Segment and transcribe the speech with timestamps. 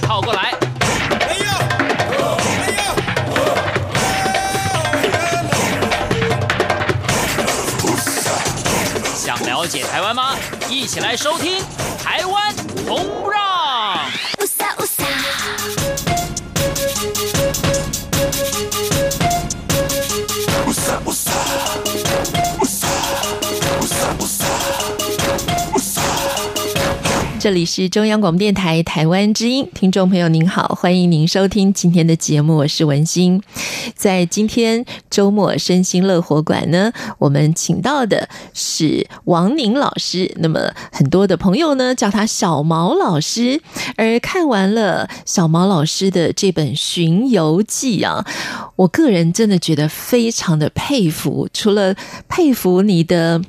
[0.00, 0.52] 靠过来！
[9.14, 10.36] 想了解台湾吗？
[10.68, 11.60] 一起来收听
[12.02, 12.54] 《台湾
[12.86, 13.42] 红不让》。
[27.46, 33.40] 这里是中央广播电台台湾之音，听众朋友您好，欢迎您收听今天的节目，我是文心。
[33.94, 40.34] 在今天周末身心乐活馆呢，我们请到的是王宁老师。
[40.40, 40.58] 那么
[40.90, 43.62] 很多的朋友呢叫他小毛老师，
[43.96, 48.26] 而看完了小毛老师的这本《巡游记》啊，
[48.74, 51.48] 我个人真的觉得非常的佩服。
[51.52, 51.94] 除了
[52.28, 53.40] 佩服你的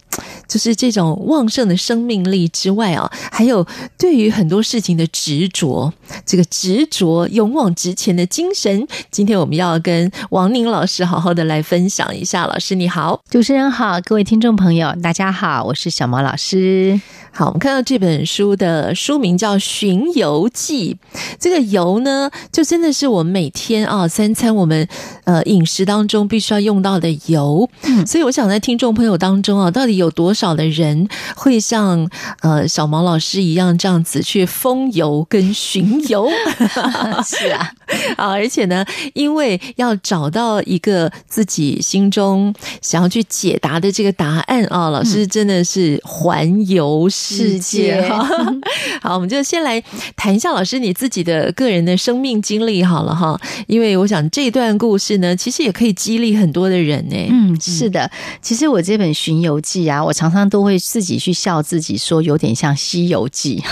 [0.48, 3.66] 就是这种旺盛的生命力之外啊，还有。
[3.98, 5.92] 对于很多事情的执着，
[6.26, 12.46] 这个执着、勇往直前的精神，今天我们要跟王宁老师好好的来分享一下。
[12.46, 17.00] 老师你好，主持人好，各位听众朋友大家好，我是小毛老师。
[17.32, 20.98] 好，我们看到这本书的书名叫《巡游记》，
[21.40, 24.88] 这个“游”呢，就真的是我们每天啊三餐我们
[25.24, 27.70] 呃饮食当中必须要用到的“油”。
[27.84, 32.10] 嗯，所以我想在听众朋友当中啊，到底有多少的人会像
[32.42, 33.76] 呃小毛老师一样？
[33.78, 36.30] 这样子去风游跟巡游，
[37.26, 37.72] 是啊，
[38.16, 48.28] 啊，而且呢，因为要找到一个自己心中想要去解答的这个答案啊，老师真的是环游世界哈。
[49.02, 49.82] 好，我们就先来
[50.16, 57.16] 谈一下老师你自己的个人的生命经历好了哈，因为我想这段故事呢，其实也可以激励很多的人呢。
[57.30, 58.10] 嗯，是的，
[58.42, 63.64] 其实我这本巡游记啊，我常常常都会自己去笑自己，说有点像西游记。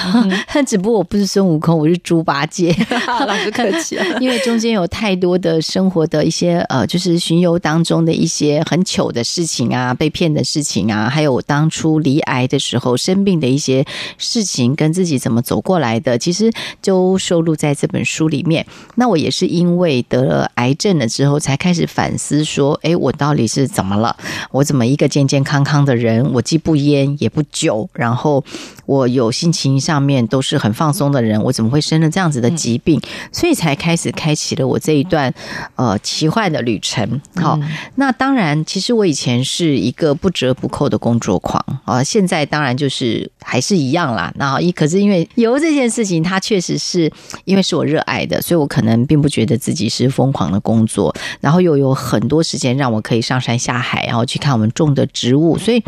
[0.54, 2.74] 但 只不过我不是孙悟空，我是猪八戒。
[3.28, 13.86] 老师客气了， 因为中间有太多的生活的一些呃，就是巡游当中的一些很糗的事情啊，被骗的事情啊，还有我当初离癌的时候生病的一些
[14.18, 16.50] 事情，跟自己怎么走过来的，其实
[16.82, 18.66] 都收录在这本书里面。
[18.96, 24.16] 那我也是因为得了癌症了之后，才开始反思说，哎，我到底是怎么了？
[24.52, 28.42] 我怎么一个健健康康的人，我既不烟也不酒，然后
[28.86, 29.66] 我有心情。
[29.86, 33.00] 上面都是很放松的人，我怎么会生了这样子的疾病？
[33.32, 35.32] 所以才开始开启了我这一段
[35.76, 37.22] 呃奇幻的旅程。
[37.36, 37.60] 好，
[37.96, 44.34] 那当然，其实我以前是一个不折不扣的工作狂啊，现在当然就是还是一样啦。
[44.38, 47.12] 那一可是因为游这件事情，它确实是
[47.44, 51.16] 因为是我热爱的，所以我可能并不觉得自己是疯狂的工作。
[51.42, 55.58] 然后又有很多时间让我可以上山下海，然后去看我们种的植物。
[55.58, 55.84] 所以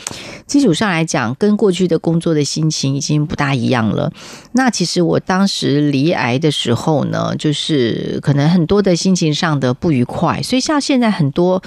[0.48, 4.12] 基础上来讲，跟过去的工作的心情已经不大一样了。
[4.54, 11.62] 那其实我当时离癌的时候呢，就是可能很多的心情上的不愉快，所以像现在很多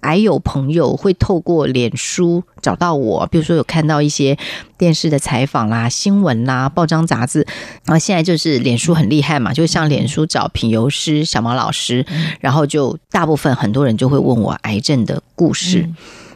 [0.00, 4.36] 癌友朋友会透过脸书找到我，比如说有看到一些
[4.76, 7.46] 电视的采访啦、新闻啦、报章杂志，
[7.86, 12.04] 然后现在就是脸书很厉害嘛，就像脸书找品油师小毛老师，
[12.40, 15.88] 然后就大部分很多人就会问我癌症的故事，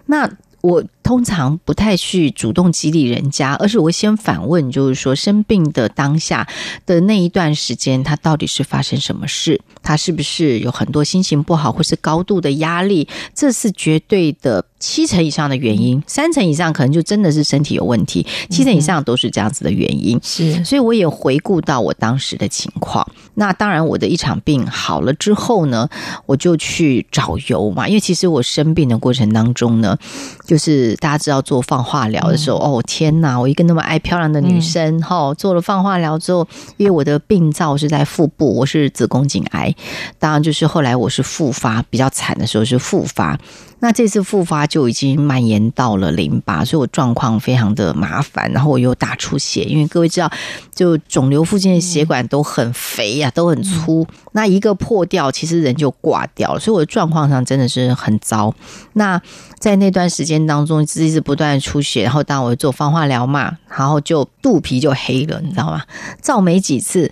[0.06, 0.30] 那
[0.62, 0.82] 我。
[1.02, 6.46] 通常不太去主动激励人家，而是我会先反问，就是说生病的当下
[6.86, 9.60] 的那一段时间，他到底是发生什么事？
[9.82, 13.08] 他是不是有很多心情不好，或是高度的压力？
[13.34, 20.20] 这是绝对的七成以上的原因，三成以上可能就真的是身体有问题，七成以上都是这样子的原因。
[20.22, 23.06] 是，所以我也回顾到我当时的情况。
[23.34, 25.88] 那当然，我的一场病好了之后呢，
[26.26, 29.98] 我就去找油嘛，因为其实我生病的过程当中呢，
[30.46, 30.89] 就是。
[30.96, 33.38] 大家知道做放化疗的时候，嗯、哦天哪！
[33.38, 36.46] 我一个那么爱漂亮的女生，哈、嗯，做了放化疗之后，
[36.76, 39.74] 因为我的病灶是在腹部，我是子宫颈癌，
[40.18, 43.38] 当然就是后来我是复发，比较惨的时候是复发。
[43.82, 50.30] 那这次复发就已经蔓延到了淋巴，所以我状况非常的麻烦，然后我又大出血，因为各位知道，
[50.74, 58.54] 就肿瘤附近的血管都很肥呀、啊，都很粗，那一个破掉，其实人就挂掉了，所以我的状况上真的是很糟。
[58.92, 59.18] 那
[59.58, 65.82] 在那段时间当中，一直不断出血，然后当我做放化疗嘛，然后就肚皮就黑了，你知道吗？
[66.22, 67.10] 照没几次。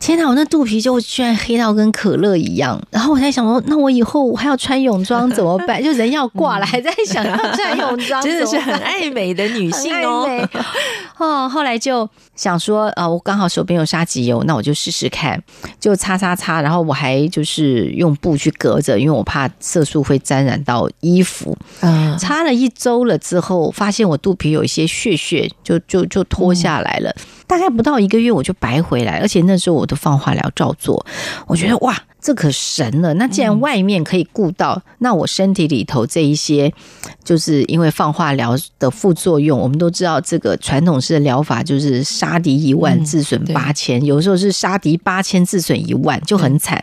[0.00, 5.82] 天哪，我那肚皮就居然黑到跟可乐一样，然后我在想说，那我以后我还要穿泳装怎么办？
[5.82, 10.28] 就人要挂了， 还在想要穿泳装，真的是很爱美的女性哦。
[11.16, 12.06] 哦，后来就
[12.36, 15.42] 想说，呃，我刚好手边有沙棘油，那我就试试看，
[15.80, 21.56] 就擦擦擦，然后我还就是用布去隔着，因为我怕色素会沾染到衣服。
[21.80, 27.14] 嗯，擦了一周了之后，发现我肚皮有一些血血，就就就脱下来了。
[27.46, 31.04] 大概不到一个月我就白回来，而且那时候我都放化疗照做，
[31.46, 31.96] 我觉得哇。
[32.24, 33.12] 这可神了！
[33.12, 36.72] 那既然外面可以顾到，嗯、那我身体里头这一些，
[37.22, 46.82] 就是因为放化疗的副作用，我们都知道这个传统式的疗法就是杀敌一万自损八千，嗯、有时候是杀敌八千自损一万，就很惨。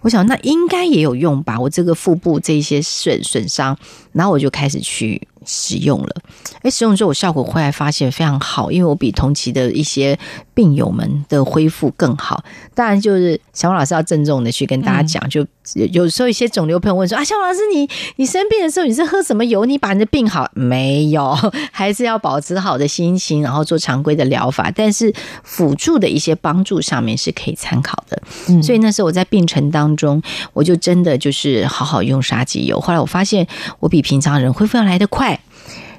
[0.00, 3.76] 我想那应该也有用吧，我这个腹部这些损损伤，
[4.12, 5.26] 然后我就开始去。
[5.50, 6.16] 使用了，
[6.60, 10.18] 哎，使用之后我效果后来发现非常好，因为我比同期的一些
[10.52, 12.44] 病友们的恢复更好。
[12.74, 19.64] 当然，就是小王老师要郑重的去跟大家讲，就有时候一些肿瘤朋友问说啊，小王老师，你你生病的时候你是喝什么油？
[19.64, 21.36] 你把你的病好没有？
[21.72, 24.70] 还是要保持好的心情，然后做常规的疗法。
[24.74, 25.12] 但是
[25.42, 28.20] 辅助的一些帮助上面是可以参考的。
[28.48, 30.22] 嗯，所以那时候我在病程当中，
[30.52, 32.80] 我就真的就是好好用沙棘油。
[32.80, 33.46] 后来我发现
[33.80, 35.38] 我比平常人恢复要来得快。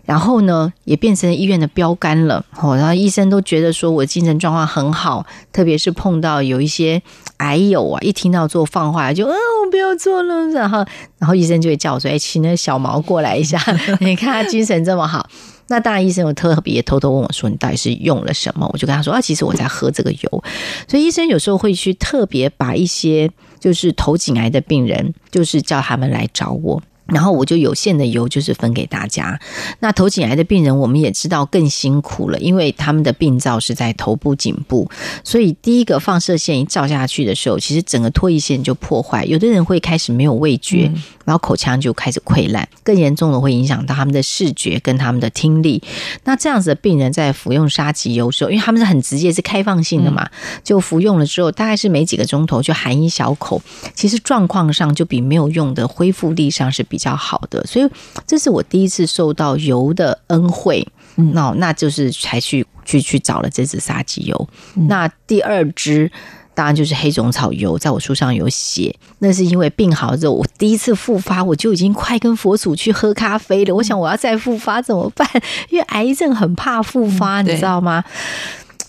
[0.09, 2.43] 然后呢，也变成医院的标杆了。
[2.59, 5.23] 哦，然后医生都觉得说我精神状况很好，
[5.53, 6.99] 特别是碰到有一些
[7.37, 10.47] 癌友啊，一听到做放化就，嗯，我不要做了。
[10.47, 10.83] 然后，
[11.19, 13.63] 然后医生就会叫我说，哎，请那个小毛过来一下，
[14.01, 15.29] 你看他精神这么好。
[15.67, 18.67] 那当然，医生有特别偷偷问我说，你到底是用了什么？
[18.73, 20.43] 我就跟他说，啊，其实我在喝这个油。
[20.87, 23.29] 所以医生有时候会去特别把一些
[23.59, 26.81] 就是头颈癌的病人，就是叫他们来找我。
[27.11, 29.39] 然后我就有限的油就是分给大家。
[29.79, 34.89] 那头颈癌的病人，我们也知道更辛苦了，因为他们的病灶是在头部颈部，
[35.23, 40.91] 所以第一个放射线一照下去的时候，其实整个唾液腺就破坏，有的人会开始没有味觉，
[41.25, 45.81] 然后口腔就开始溃烂，更严重的会影响到他们的视觉跟他们的听力。
[46.25, 50.29] 那这样子的病人在服用沙棘油的时候，因为他们是很直接是开放性的嘛，
[50.63, 53.61] 就服用了之后，大概是没几个钟头就含一小口，
[53.95, 57.89] 其实状况上就比没有用的恢复力上是比比较好的，所以
[58.27, 64.49] 这是我第一次受到油的恩惠，那、嗯、那就是才去去去找了这支沙棘油。
[64.75, 66.11] 嗯、那第二支
[66.53, 73.73] 当然就是黑种草油，在我书上有写，那是因为病好之后，我第一次复发，我就已经快跟佛祖去喝咖啡了。
[73.73, 75.27] 我想我要再复发怎么办？
[75.71, 78.03] 因为癌症很怕复发，嗯、你知道吗？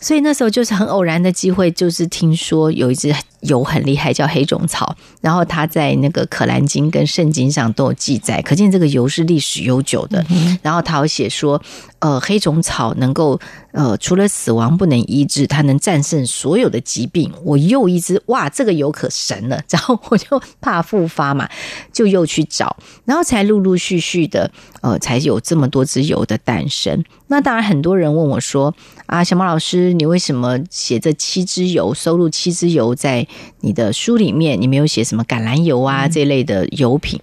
[0.01, 3.15] 所以那时候就是很偶然的机会，就是听说有一支。
[3.41, 10.25] 油很厉害，叫黑种草，然后它在那个《可兰经》跟《圣经》上都有记载，可见这个油是历史悠久的。
[10.29, 11.61] 嗯、然后他有写说，
[12.01, 13.41] 呃，黑种草能够
[13.73, 17.33] 呃，除了死亡不能医治，它能战胜所有的疾病。
[17.43, 19.63] 我又一支，哇，这个油可神了！
[19.71, 21.49] 然后我就怕复发嘛，
[21.93, 24.51] 就又去找，然后才陆陆续续的，
[24.83, 27.03] 呃，才有这么多支油的诞生。
[27.29, 28.75] 那当然，很多人问我说，
[29.07, 33.27] 啊，小毛老师，你为什么写这七支油，收录七支油在？
[33.61, 37.21] 你的书里面，你没有写什么橄榄油啊这类的油品。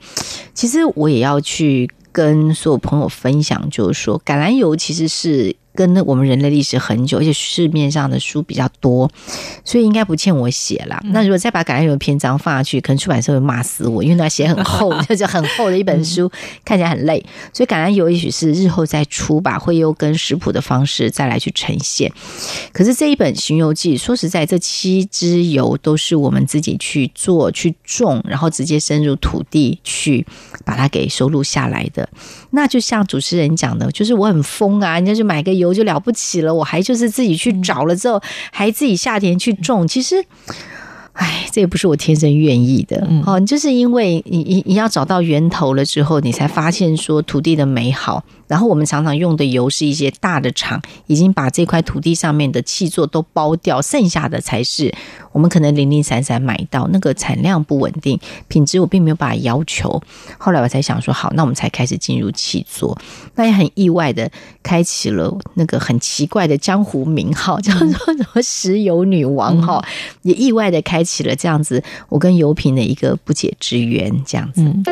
[0.54, 5.56] 其实我也要去跟所有朋友分享，就是说橄榄油其实是。
[5.78, 9.08] 跟我们人类历史很久，而且市面上的书比较多，
[9.64, 11.00] 所以应该不欠我写了。
[11.12, 16.32] 那如果再把橄榄油的篇章放下去，可能出版社会骂死我，因为那写很厚， 就是很厚的一本书，
[16.66, 17.24] 看起来很累。
[17.54, 22.12] 所以橄榄油也许是日后再出吧，会用跟食谱的方式再来去呈现。
[22.74, 30.26] 可是这一本《巡游记》，说实在，这七支油都是我们自己去做、去种，然后直接深入土地去
[30.66, 32.10] 把它给收录下来的。
[32.50, 38.22] 那就像主持人讲的，就是我很疯啊，人家就买个油就了不起了，我还就是自己去找了之后，
[38.52, 40.24] 还自己下田去种，其实。
[41.14, 48.24] 哎，这也不是我天生愿意的哦，就是因为你你你要找到源头了之后，你才发现说土地的美好。
[48.48, 54.94] 然后我们常常用的油是一些大的厂已经把这块土地上面的气座都包掉，剩下的才是
[55.32, 60.00] 我们可能零零散散买到，那个产量不稳定，品质我并没有把它要求。
[60.38, 62.96] 后来我才想说，好，那我们才开始进入气座，
[63.36, 64.30] 那也很意外的
[64.62, 69.84] 开启了那个很奇怪的江湖名号，叫做什么石油女王哈，
[70.22, 71.04] 也意外的开。
[71.08, 74.62] 启了这样子，我跟油品的一个不解之缘，这样子。
[74.62, 74.84] 嗯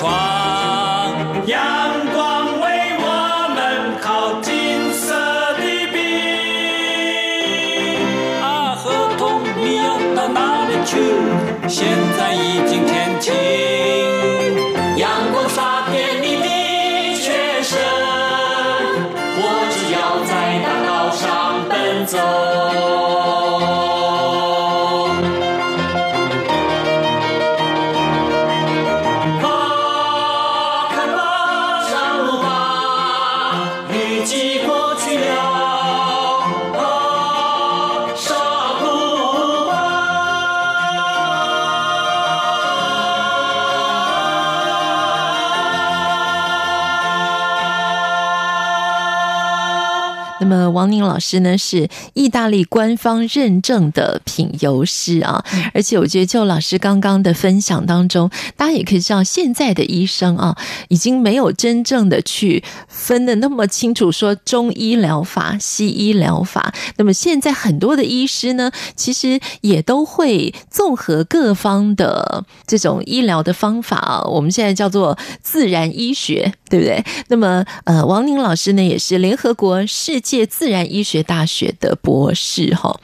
[0.00, 0.37] 的
[50.78, 55.44] 王宁老师呢，是意大利官方认证的品油师啊，
[55.74, 60.56] 而且我觉得就老师刚刚的分享当中，大家也可以知道，现在的医生啊，
[60.86, 66.72] 已经没有真正的去分的那么清楚，说中医疗法、西医疗法。
[66.96, 77.04] 那么现在很多的医师呢，其实也都会综合各方的这种医疗的方法啊，我们现在叫做自然医学，对不对？
[77.26, 82.98] 那么呃，王宁老师呢，也是联合国世界自然医学大学的博士哈，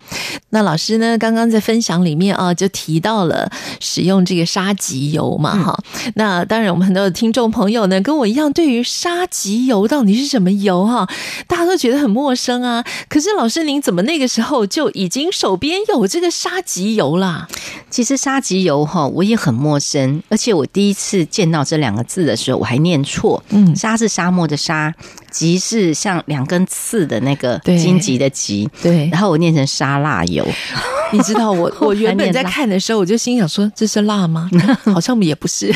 [0.51, 5.79] 那老师呢，刚刚在分享里面啊，就提到了使用这个沙棘油嘛哈。
[6.15, 11.09] 那当然，我们很多的听众朋友呢，跟我一样，对于沙棘油到底是什么油哈，
[11.47, 12.85] 大家都觉得很陌生啊。
[13.09, 17.49] 可是老师，您怎么那个时候就已经手边有这个沙棘油啦？
[17.91, 23.43] 其实沙棘油哈，我也很陌生，而且我第一次见到这两个字的时候，我还念错。
[23.51, 24.93] 嗯，沙是沙漠的沙，
[25.35, 27.15] 棘是像两根刺的。
[27.15, 30.45] 的那个荆棘的棘，对，然后我念成沙拉油，
[31.13, 34.51] 你知道我 我原本在看的时候，我就心想说，这是辣吗？
[34.93, 35.73] 好像也不是，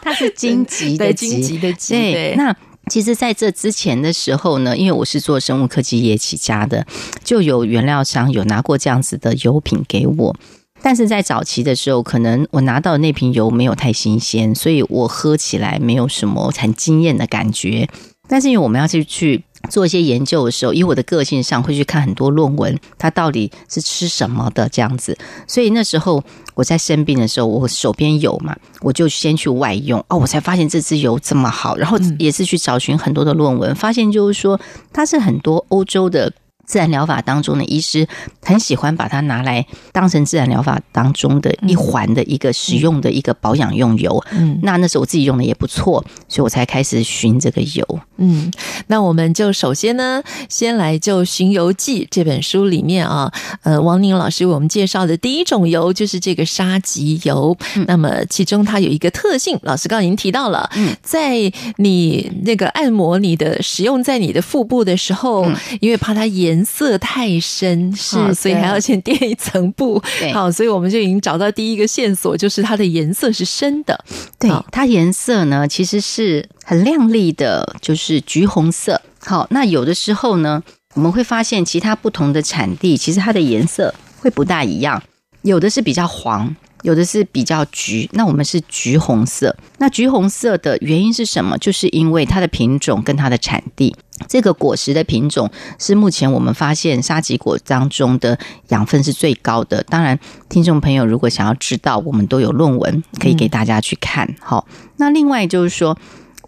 [0.00, 1.94] 它是荆棘的荆棘的棘。
[1.94, 2.54] 对，那
[2.88, 6.86] 其实在这之前的时候呢，因为我是做生物科技业起家的，
[7.24, 10.36] 就有原料商有拿过这样子的油品给我，
[10.80, 17.88] 但是在早期的时候，可能我拿到那瓶油没有太新鲜，所以我喝起来没有什么很惊艳的感觉。
[18.28, 19.42] 但是因为我们要去去。
[19.70, 25.18] 做一些研究的时候，以我的个性上会去看很多论文，它到底是吃什么的这样子。
[25.48, 26.22] 所以那时候
[26.54, 31.76] 我在生病的时候，我手边有嘛，我就先去外用哦，我才发现这支油这么好。
[31.76, 34.58] 然后也是去找寻很多的论文，发现就是说
[34.92, 36.32] 它是很多欧洲的。
[36.68, 38.06] 自然疗法当中的医师
[38.42, 44.22] 很喜欢把它拿来当成自然疗法当中的一环的一个使用的一个保养用油。
[44.32, 48.00] 嗯，那那时候我自己用的也不错，所以我才开始寻这个油。
[48.18, 48.52] 嗯，
[48.88, 53.32] 那我们就首先呢，先来就《寻油记》这本书里面啊，
[53.62, 57.56] 呃，王宁老师为我们介绍的第一种油就是这个沙棘油。
[57.76, 66.57] 嗯，那么其中它有一个特性，老师刚刚已经提到了，嗯，在你那个按摩你的使用在你的腹部的时候，因为怕它炎。
[66.58, 70.02] 颜色太深是，所以还要先垫一层布。
[70.32, 74.04] 好，所以我们就已经找到第一个线索，就是它的颜色是深的。
[74.40, 79.00] 对，它颜色呢其实是很亮丽的，就是橘红色。
[79.20, 80.60] 好，那有的时候呢，
[80.94, 85.00] 我们会发现其他不同的产地，其实它的颜色会不大一样，
[85.42, 86.56] 有的是比较黄。
[86.82, 89.56] 有的是比较橘，那我们是橘红色。
[89.78, 91.58] 那橘红色的原因是什么？
[91.58, 93.94] 就是因为它的品种跟它的产地。
[94.26, 98.36] 这个果实的品种是目前我们发现沙棘果当中的
[98.68, 99.82] 养分是最高的。
[99.84, 100.18] 当然，
[100.48, 104.34] 听众朋友如果想要知道，我们都有论文可以给大家去看。
[104.40, 104.66] 好，
[104.96, 105.96] 那另外就是说，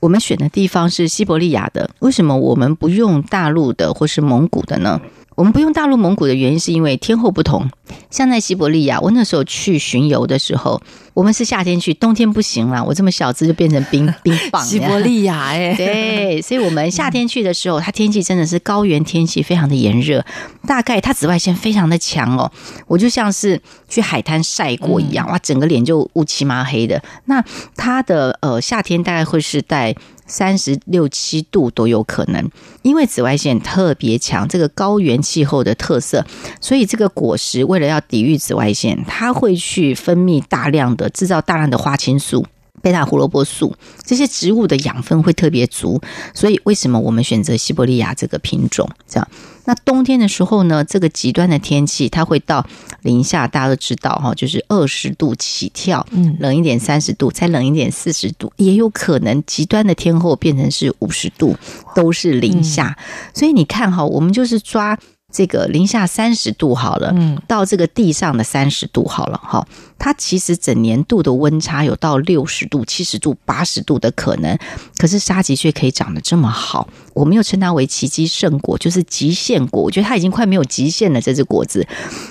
[0.00, 5.00] 我们选的地方是西伯利亚的，为什么我们不用大陆的或是蒙古的呢？
[5.40, 7.70] 我们不用大陆蒙古的原因是因为天候不同。
[8.10, 10.82] 像在西伯利亚，我那时候去巡游的时候，
[11.14, 14.62] 我们是夏天去，冬天不行了，我这么小只就变成冰 冰棒。
[14.62, 20.22] 西伯利亚哎，对，所以我们夏天去的时候，它天气真的是高原天气，非常的炎热，
[20.66, 22.52] 大概它紫外线非常的强哦，
[22.86, 27.02] 我就像是去海滩晒过一样，哇，整个脸就乌漆麻黑的。
[27.24, 27.42] 那
[27.76, 29.96] 它的呃夏天大概会是在。
[30.30, 32.48] 三十六七度都有可能，
[32.82, 36.24] 因为紫外线特别强，这个高原气候的特色，
[36.60, 42.46] 所以这个果实为了要抵御紫外线，它会去分泌大量的制造大量的花青素。
[42.82, 46.00] 贝塔胡萝卜素这些植物的养分会特别足，
[46.32, 48.88] 所以为什么我们选择西伯利亚这个品种？
[49.06, 49.28] 这样，
[49.70, 52.66] 那冬天的时候呢，这个极端的天气它会到
[53.02, 61.56] 零下，大家都知道哈，就是二十度起跳，嗯，冷一点三十度，再冷一点四十度，也有可能极端的天候变成是五十度，
[61.94, 62.98] 都是零下。
[63.32, 64.98] 所以你看哈，我们就是抓
[65.30, 69.66] 这个零下三十度好了，嗯，到这个地上的三十度好了，哈，
[69.98, 74.58] 它其实整年度的温差有到六十度、七十度、八十度的可能，
[74.96, 79.82] 可是沙棘却可以长得这么好，我们又称它为奇迹圣果，就是极限果。
[79.82, 81.86] 我觉得它已经快没有极限了，这只果子，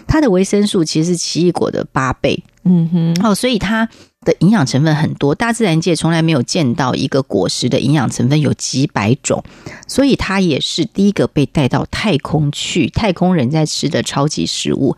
[0.08, 3.90] 它的维生素其实是奇异果的八倍，嗯哼，哦，所以它。
[4.26, 9.42] 的营养成分很多，大自然界从来没有见到一个果实的营养成分有几百种，
[9.88, 14.94] 所以它也是第一个被带到太空去，太空人在吃的超级食物。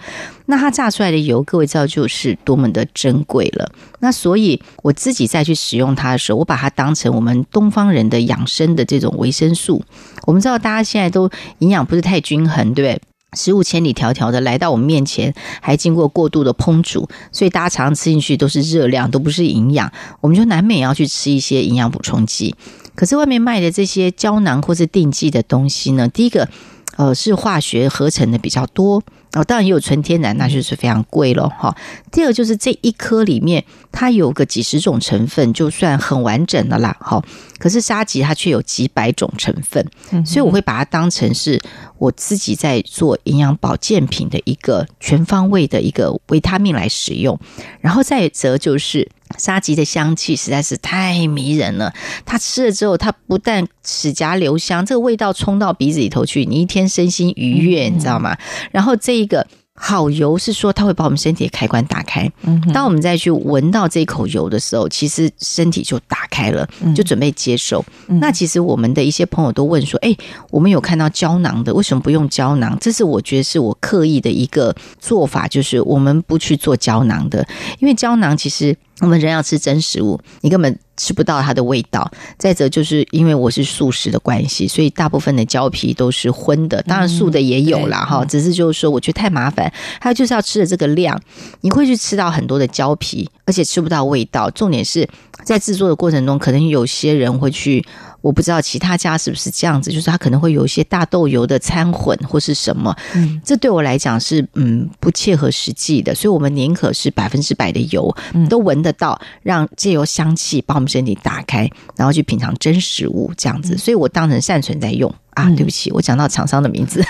[0.48, 3.72] 那它榨出来的油，各位知道就是多么的珍贵了。
[4.00, 9.84] 那所以我自己再去使用它的时候，我把它当成我们东方人的养生的这种维生素。
[10.26, 13.02] 我们知道大家现在都营养不是太均衡，对不对？
[13.38, 19.90] 食物千里迢迢的来到我们面前，还经过过度的烹煮，所以大家常常吃进去都是热量，都不是营养。
[20.20, 22.54] 我们就难免要去吃一些营养补充剂。
[22.94, 26.50] 可是外面卖的这些胶囊或是定剂的东西呢，第一个，
[26.98, 29.02] 呃，是化学合成的比较多。
[29.34, 31.76] 哦，当然也有纯天然，那就是非常贵了哈。
[32.12, 36.96] 第二个就是这一颗里面，它有个几十种成分，就算很完整的啦。
[37.00, 37.24] 哈，
[37.58, 39.86] 可是沙棘它却有几百种成分，
[40.26, 41.60] 所以我会把它当成是
[41.98, 47.40] 我自己在做营养保健品的一个全方位的一个维他命来使用。
[47.80, 49.10] 然后再则就是。
[49.38, 51.94] 沙棘的香气实在是太迷人了，
[52.26, 58.38] 它吃了之后，它不但齿颊留香，这个味道冲到鼻子里头去，你一天身心愉悦，你知道吗？
[58.72, 59.46] 然后这一个。
[59.84, 62.30] 好油是说它会把我们身体的开关打开。
[62.72, 67.84] 当我们再去闻到这口油的时候，其实身体就打开了，就准备接受。
[68.06, 70.16] 那其实我们的一些朋友都问说：“哎，
[70.52, 77.48] 我们有看到胶囊的，为什么不用胶囊？”这是我觉得是我刻意的一个做法，就是我们不去做胶囊的，
[77.80, 80.80] 因为胶囊其实我们人要吃真食物，你根本。
[80.98, 82.12] 吃不到它的味道。
[82.38, 86.80] 再者，就是因为我是素食的关系，所以大部分的胶皮都是荤的。
[86.84, 88.28] 当然，素的也有啦，哈、嗯。
[88.28, 89.74] 只是就是说，我觉得太麻烦。
[90.00, 91.20] 还有就是要吃的这个量，
[91.62, 94.48] 你会去吃到很多的胶皮，而且吃不到味道。
[94.52, 95.10] 重点是
[95.44, 97.84] 在制作的过程中，可能有些人会去。
[98.22, 108.16] 我不知道其他家是不是这样子，就是它可能会有一些大豆油的掺混或是什么，嗯，这对我来讲是嗯不切合实际的，所以我们宁可是百分之百的油，
[108.50, 115.14] 都闻得到，让借由香气把我们身体打开，然后去品尝真食物这样子，所以我当成善存在用。
[115.32, 117.02] 啊，对不起，我讲到厂商的名字，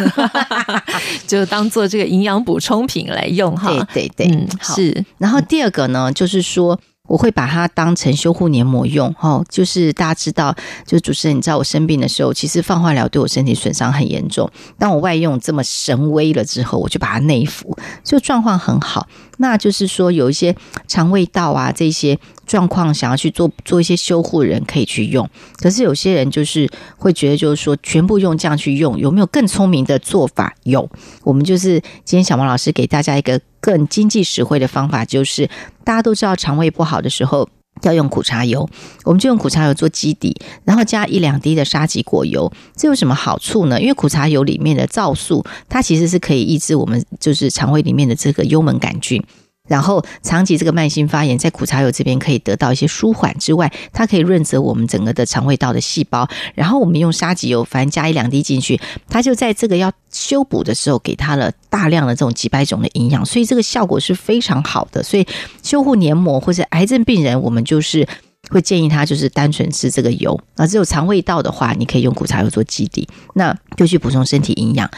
[1.26, 5.06] 就当做这个营养补充品来用哈，对对对，嗯，是。
[5.18, 6.80] 然后第二个呢，就是说。
[7.12, 14.50] 我会把它当成修护黏膜用，哦，就是大家知道，就是主持人，你知道我生病的时候，其实放化疗对我身体损伤很严重。
[14.80, 19.06] 当我外用这么神威了之后，我就把它内服，就状况很好。
[19.42, 20.56] 那就是说，有一些
[20.88, 25.28] 肠胃道啊这些状况，想要去做做一些修护的人可以去用。
[25.58, 30.54] 可是有些人就是会觉得，就是说全部用这样去用，有没有更聪明的做法？
[30.64, 30.88] 有，
[31.24, 35.50] 我们就是今天小王老师给大家一个更经济实惠的方法，就是
[35.84, 37.50] 大家都知道肠胃不好的时候
[37.84, 38.70] 要用苦茶油，
[39.04, 42.52] 我们就用苦茶油做基底，然后加一两滴的沙棘果油。
[42.76, 43.80] 这有什么好处呢？
[43.82, 49.24] 因为苦茶油里面的皂素，它其实是可以抑制我们就是肠胃里面的这个幽门杆菌。
[49.72, 56.28] 然后长期这个慢性发炎，在苦茶油这边可以得到一些舒缓之外，它可以润泽我们整个的肠胃道的细胞。
[56.56, 65.02] 然后我们用沙棘油，反正加一两滴进去，它就在这个要修补的时候，给它了大量的这种几百种的营养，所以这个效果是非常好的。
[65.02, 65.26] 所以
[65.64, 68.06] 修护黏膜或者癌症病人，我们就是
[68.50, 70.38] 会建议他就是单纯吃这个油。
[70.58, 74.92] 那只有肠胃道的话，你可以用苦茶油做基底，那就去补充身体营养。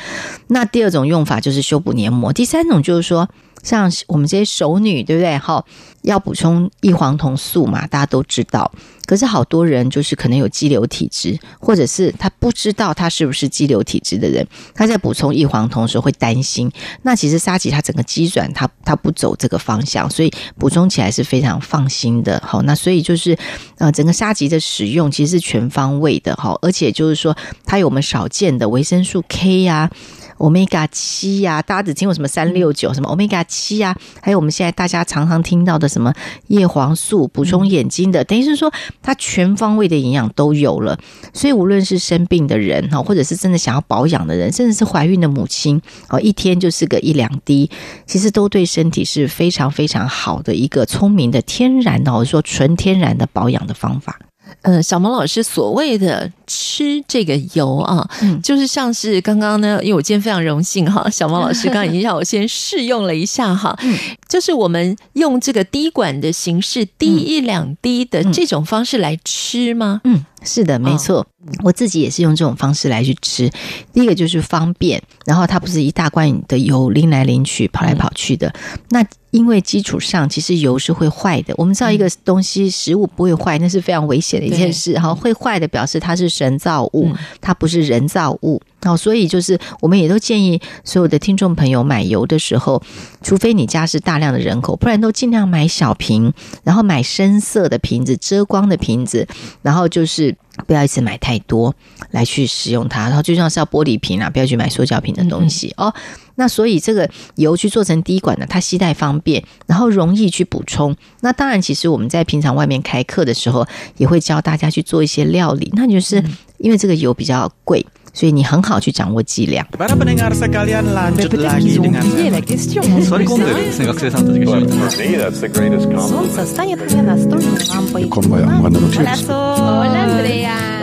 [0.47, 3.29] 那第二种用法就是修补黏膜，第三种就是说。
[3.63, 5.37] 像我们这些熟女，对不对？
[5.39, 5.63] 哈，
[6.03, 8.71] 要补充异黄酮素嘛，大家都知道。
[9.05, 16.71] 可是好多人就是可能有肌瘤体质，或者是他不知道他是不是肌瘤体质的人，他在补充异黄酮的时候会担心。
[17.01, 22.41] 那其实沙棘它整个机转，它它不走这个方向，所以补充起来是非常放心的。
[22.45, 23.37] 好，那所以就是
[23.77, 29.91] 呃，整个沙棘的使用其实是全方位的哈，而且就是说它有我们少见的维生素 K 呀。
[30.37, 36.13] Omega 七呀，大家只听过什么三六九，什么 Omega 七呀，还有我们现在大家常常听到的什么
[36.47, 40.97] 叶黄素，补充眼睛的，等于是说它全方位的营养都有了。
[41.33, 47.69] 所以无论是生病的人哈，或者是真的想要保养的人，甚至是怀孕的母亲，哦，一天就是个一两滴，
[48.05, 54.19] 其实都对身体是非常非常好的一个聪明的天然的，我说纯天然的保养的方法。
[54.61, 63.97] 呃，小毛老师所谓的吃这个油啊，嗯，就是像是刚刚呢，因为我今天非常荣幸哈，小毛老师刚刚已经让我先试用了一下哈，嗯，
[64.29, 70.01] 就是我们用这个滴管的形式滴一两滴的这种方式来吃吗？
[70.03, 71.27] 嗯，是的，没错，哦，
[71.63, 73.49] 我自己也是用这种方式来去吃。
[73.93, 79.05] 第一个就是方便，然后它不是一大罐的油拎来拎去、跑来跑去的，嗯，那。
[79.33, 81.55] 因为基础上，其实油是会坏的。
[81.57, 84.93] 我们知道一个东西食物不会坏，那是非常危险的一件事。
[84.99, 88.61] 哈，会坏的表示它是神造物，它不是人造物。
[88.83, 92.79] 好，所以就是我们也都建议所有的听众朋友买油的时候，
[93.23, 96.31] 除非你家是大量的人口，不然都尽量买小瓶，
[96.63, 99.27] 然后买深色的瓶子、遮光的瓶子，
[99.63, 100.35] 然后就是
[100.67, 101.73] 不要一次买太多
[102.11, 103.03] 来去使用它。
[103.07, 105.91] 然后最重要是要玻璃瓶啊，不要去买塑胶瓶的东西哦。
[106.35, 110.95] 那所以这个油去做成滴管呢，它携带方便，然后容易去补充。
[111.21, 113.65] 那当然，其实我们在平常外面开课的时候，
[113.97, 115.71] 也会教大家去做一些料理。
[115.75, 116.23] 那就是
[116.57, 119.65] 因为这个油比较贵，所以你很好去掌握剂量。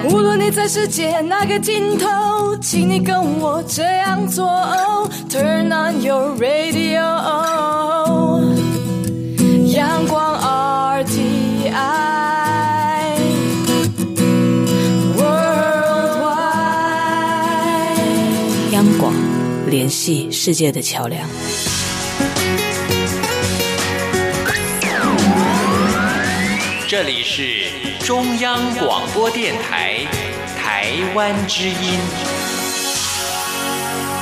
[0.09, 4.47] 无论你在世界哪个尽头，请你跟我这样做。
[5.29, 7.01] Turn on your radio，
[9.67, 10.41] 阳光
[11.05, 11.11] RTI，Worldwide，
[18.73, 19.13] 央广
[19.69, 21.29] 联系世界的桥梁。
[26.89, 27.90] 这里是。
[28.11, 30.05] 中央广播电台
[30.59, 32.01] 台湾之音。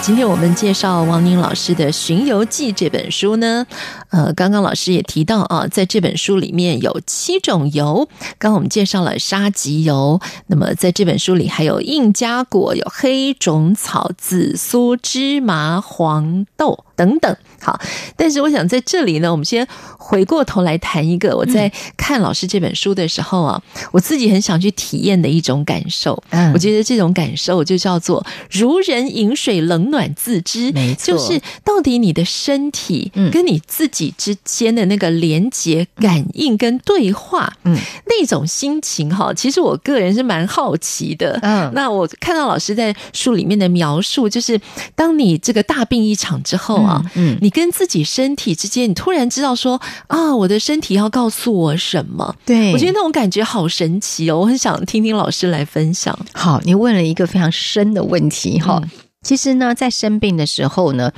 [0.03, 3.67] 今天我们介绍王宁老师的《巡游记》这本书呢，
[4.11, 17.37] 呃，刚刚老师也提到啊，在这本书里面有七种油，刚刚我们介绍了沙棘油，那么在这本书里还有印加果、有黑种草、紫苏、芝麻、黄豆等等。
[17.61, 17.79] 好，
[18.17, 19.67] 但是我想在这里呢，我们先
[19.99, 26.23] 回过头来谈一个我在看老师这本书的时候啊，我自己很想去体验的一种感受。
[26.31, 30.71] 嗯，我觉得这种感受就叫做如人饮水，冷暖自知。
[30.73, 41.39] 没错，就是到底你的身体跟你自己之间的那个连接、感应跟对话，嗯，那种心情哈，其实我个人是蛮好奇的。
[41.43, 44.61] 嗯，那我看到老师在书里面的描述，就是
[44.95, 47.37] 当你这个大病一场之后啊，嗯。
[47.41, 52.35] 你跟自己身体之间，你突然知道说啊，我的身体要告诉我什么？
[52.45, 54.41] 对，我觉得那种感觉好神奇哦！
[54.41, 56.19] 我很想听听老师来分享。
[56.35, 58.81] 好，你问了一个非常深的问题哈。
[58.83, 58.91] 嗯、
[59.23, 61.13] 其实呢，在生病的时候呢，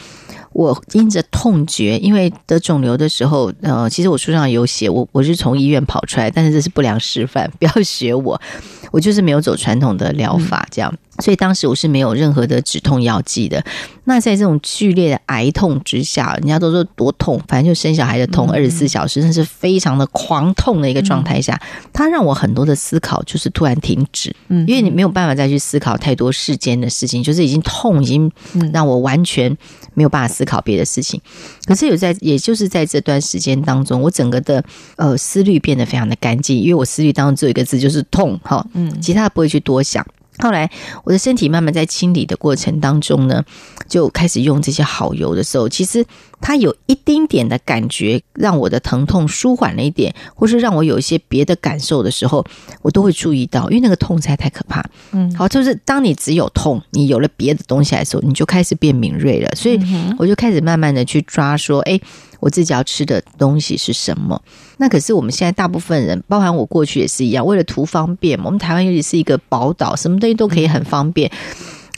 [0.53, 8.41] 我因着痛觉，因为得肿瘤的时候，呃，其实我书上有写，我我是从医院跑出来，但是这是不良示范，不要学我。
[8.91, 10.93] 我就是没有走传统的疗法，这样。
[10.93, 13.63] 嗯所以当时我是没有任何的止痛药剂的。
[14.05, 21.61] 那在这种剧烈的癌痛之下，人家都说多痛，反正就生小孩的痛，二十四小时，那是非常的狂痛的一个状态下，
[21.93, 24.35] 它让我很多的思考就是突然停止。
[24.49, 28.33] 嗯，因为你没有办法再去思考太多世间的事情，就是已经痛，已经
[28.73, 29.55] 让我完全
[29.95, 31.21] 没有办法思考别的事情。
[31.67, 34.65] 可是有在，也就是在这段时间当中，我整个的
[34.97, 38.39] 呃思虑变得非常的干净，因为我思虑当中只有一个字，就是痛。
[38.43, 40.07] 哈，嗯，其他的不会去多想。
[40.41, 40.71] 后来，
[41.05, 43.45] 我的身体慢慢在清理的过程当中呢，
[43.89, 46.05] 就开始用这些好油的时候，其实
[46.41, 52.45] 它有一丁点的感觉，让我的疼痛舒缓了一点，或是让我有一些别的感受的时候，
[52.83, 54.85] 我都会注意到，因为那个痛实在太可怕。
[55.13, 59.51] 嗯，好，就是当你只有痛，你有了别的东西来的时候，你就开始变敏锐了。
[59.55, 59.81] 所以
[60.19, 62.01] 我就开始慢慢的去抓说，哎。
[62.41, 64.43] 我自己要吃的东西是什么？
[64.79, 71.31] 那可是我们现在大部分人，包含我过去也是一样，为了图方便，我们台湾尤其是一个宝岛，什么东西都可以很方便，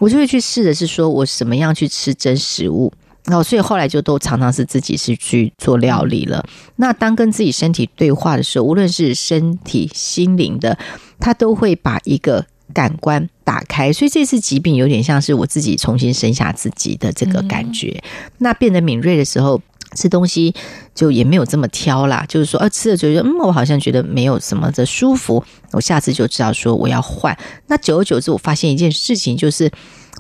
[0.00, 2.92] 我就会去试的是说我怎么样去吃真食物。
[3.24, 6.44] 然后，所以后来就都常常是自己是去做料理了。
[6.74, 10.76] 那当跟自己身体对话的时候，无论是身体、心灵的，
[11.20, 13.92] 他都会把一个感官打开。
[13.92, 18.02] 所以这次疾病有点像是我自己重新生下自己的这个感觉。
[18.38, 19.62] 那变得敏锐的时候。
[19.94, 20.54] 吃东西
[20.94, 27.36] 就也没有这么挑啦，就是说，啊，吃了就觉得，嗯，我好像觉得没有什么的舒服，我下次就知道说我要换。
[27.66, 29.70] 那久而久之，我发现一件事情，就是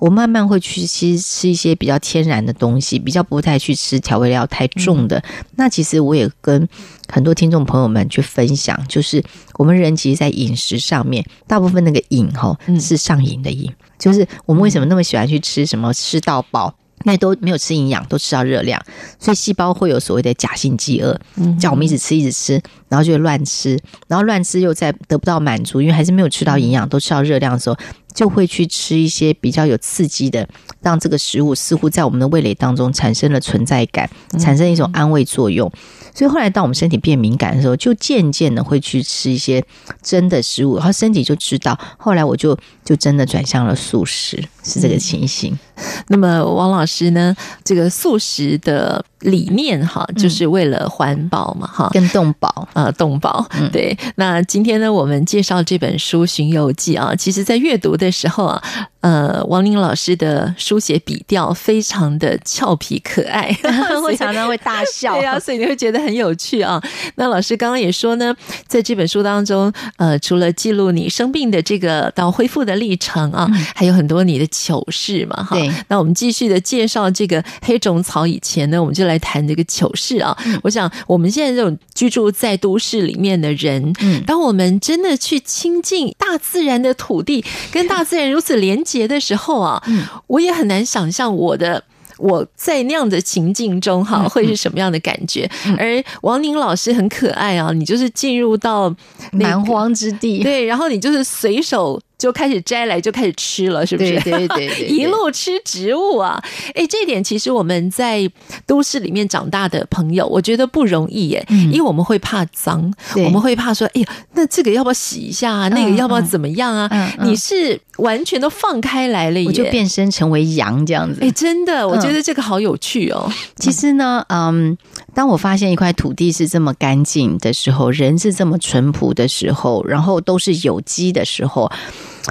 [0.00, 5.18] 我慢慢会去其实吃一些比较天然的东西，比较不太去吃调味料太重的。
[5.18, 6.68] 嗯、那其实我也跟
[7.08, 9.22] 很多听众朋友们去分享，就是
[9.54, 16.74] 我们人其实，在饮食上面，大部分那个瘾哈是上瘾的瘾，就是我们为什么那么喜欢去吃什么吃到饱。
[17.04, 18.80] 因为都没有吃营养，都吃到热量，
[19.18, 21.18] 所以细胞会有所谓的假性饥饿，
[21.58, 27.76] 叫我们一直吃一直吃，然后就乱吃，然后乱吃又在得不到满足，因为还是没有吃到营养，都吃到热量的时候，
[28.14, 30.48] 就会去吃一些比较有刺激的，
[30.82, 35.70] 让这个食物似乎在我们的味蕾当中产生了存在感，产生一种安慰作用。
[36.14, 39.64] 所以后来，当我们身体变敏感的时候，就渐渐的会去吃一些
[40.02, 41.78] 真的食物，然后身体就知道。
[41.96, 45.58] 后来我就就真的转向了素食，是这个情形。
[45.76, 47.34] 嗯、那么王老师呢？
[47.64, 53.46] 这个素食的理念哈，就是为了环保嘛哈，跟动保啊，动保。
[53.72, 53.96] 对。
[54.16, 58.62] 那今天呢，我们介绍这本书《寻游记》啊，其实在阅读的时候啊。
[59.02, 63.52] 呃，王林老师的书写笔调非常的俏皮可爱，
[64.00, 66.80] 会常常会大笑，对啊，所以你会觉得很有趣啊。
[67.16, 68.32] 那老师刚刚也说呢，
[68.68, 75.56] 在这本书当中，呃，除了记录你生病的这个到恢复的历程啊，嗯、还有很多你的糗事嘛，哈。
[75.88, 80.32] 那我们继续的介绍这个黑种草以前呢，我们就来谈这个糗事啊。
[80.46, 88.91] 嗯、我想我们现在这种居住在都市里面的人，嗯，当我们真的去亲近大自然的土地，跟大自然如此连接。
[88.92, 89.82] 节的时候啊，
[90.26, 91.82] 我也很难想象我的
[92.18, 95.48] 我在那样的情境中哈会是什么样的感觉。
[95.78, 98.94] 而王宁老师很可爱啊，你就是进入到
[99.32, 102.00] 蛮荒之地，对，然后你就是随手。
[102.22, 104.12] 就开始摘来就开始吃了，是不是？
[104.20, 106.40] 对对 对，一路吃植物啊！
[106.72, 108.30] 哎，这点其实我们在
[108.64, 115.68] 都市里面长大的朋友，我觉得不容易耶，嗯、因为我们会怕脏，我们会怕说，哎呀，那这个要不要洗一下啊？
[115.68, 116.86] 嗯、那个要不要怎么样啊？
[116.92, 121.18] 嗯嗯、你是完全都放开来了耶，我就变身成为羊这样子。
[121.22, 123.24] 哎，真的，我觉得这个好有趣哦。
[123.26, 124.78] 嗯、其实呢，嗯，
[125.12, 131.68] 当我发现一块土地是这么干净的时候，人是这么淳朴的时候，然后都是有机的时候。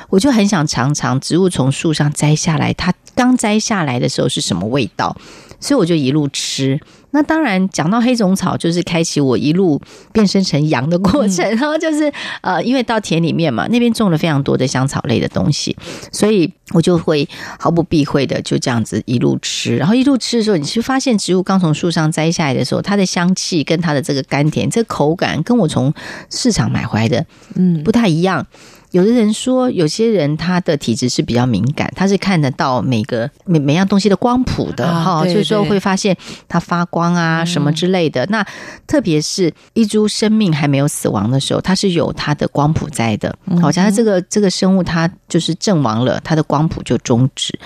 [0.09, 5.15] 我就很想尝尝植物从树上摘下来，它刚摘下来的时候是什么味道，
[5.59, 6.79] 所以我就一路吃。
[7.13, 9.81] 那当然，讲到黑种草，就是开启我一路
[10.13, 11.45] 变身成羊的过程。
[11.49, 15.75] 然后就是呃，因为到田里面嘛，那边种了非常多的香草类的东西，
[16.13, 17.27] 所以我就会
[17.59, 19.75] 毫不避讳的就这样子一路吃。
[19.75, 25.93] 然后一路吃的时候，你就发现植物刚从树上摘下来的时候，它的香气跟它的这个甘甜，这个口感跟我从
[26.29, 27.25] 市场买回来的
[27.55, 28.47] 嗯不太一样。
[28.91, 36.15] 有的人说，有些人他的体质是比较敏感，他是看得到每个每每样东西的光谱的哈，所以说会发现
[36.47, 38.25] 它发光啊什么之类的。
[38.25, 38.47] 嗯、那
[38.85, 43.33] 特别是一株生命还没有死亡的时候，它是有它的光谱在的。
[43.61, 47.57] 好，假设这个这个生物它就是阵亡了，它的光谱就终止。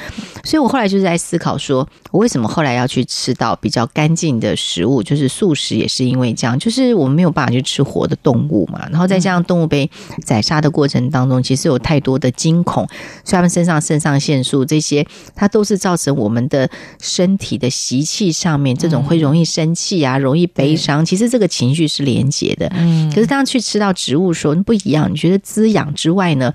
[0.44, 8.88] 所以我后来就是在思考说，说我为什么后来要去吃到比较干净的食物，就是素食，也是因为这样，就是我们没有办法去吃活的动物嘛。
[8.90, 9.92] 然后再加上动物被
[10.24, 12.88] 宰杀的过程当中，其实有太多的惊恐，
[13.26, 16.70] 所以他们身上肾上腺素这些，它都是造成我们的
[17.02, 21.04] 身体的习气上面这种会容易生气啊，容易悲伤。
[21.04, 22.72] 其实这个情绪是连结的。
[22.78, 26.54] 嗯，可是当去吃到植物的时候不一样，你觉得滋养之外呢？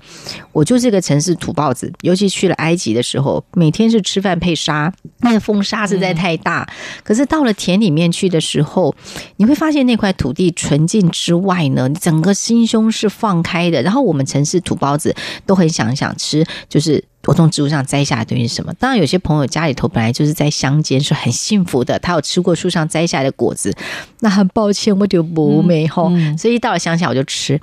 [0.53, 6.65] 我就是一个城市土包子，尤其去了埃及的时候，每天是吃饭配沙，那个风沙实在太大。
[7.03, 8.95] 可是到了田里面去的时候，
[9.35, 13.81] 你会发现那块土地纯净之外呢，整个心胸是放开的。
[13.81, 14.61] 然后我们城市。
[14.61, 18.73] 土包子都很想想吃，就是我从植物上摘下来的东西是什么？
[18.79, 23.75] 当然，有些朋友家里头本来就是在乡间，是很幸福的，他有吃过树上摘下来的果子。
[24.21, 27.59] 那很抱歉，我就不美吼，嗯嗯、所以一到了乡下我就吃，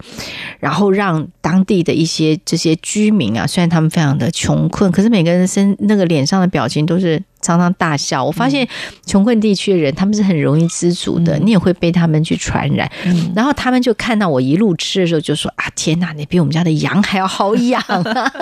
[0.58, 7.22] 然后让当地的一些这些居民啊，虽然他们非常的穷困，可是每个人身那个脸上的表情都是。
[7.40, 8.66] 常常大笑，我发现
[9.06, 12.90] 穷困地区的人他们是很容易知足的，你也会被他们去传染。
[13.32, 18.32] 然后他们就看到我一路吃的时候，就说：“啊，天哪，你比我们家的羊还要好养啊！”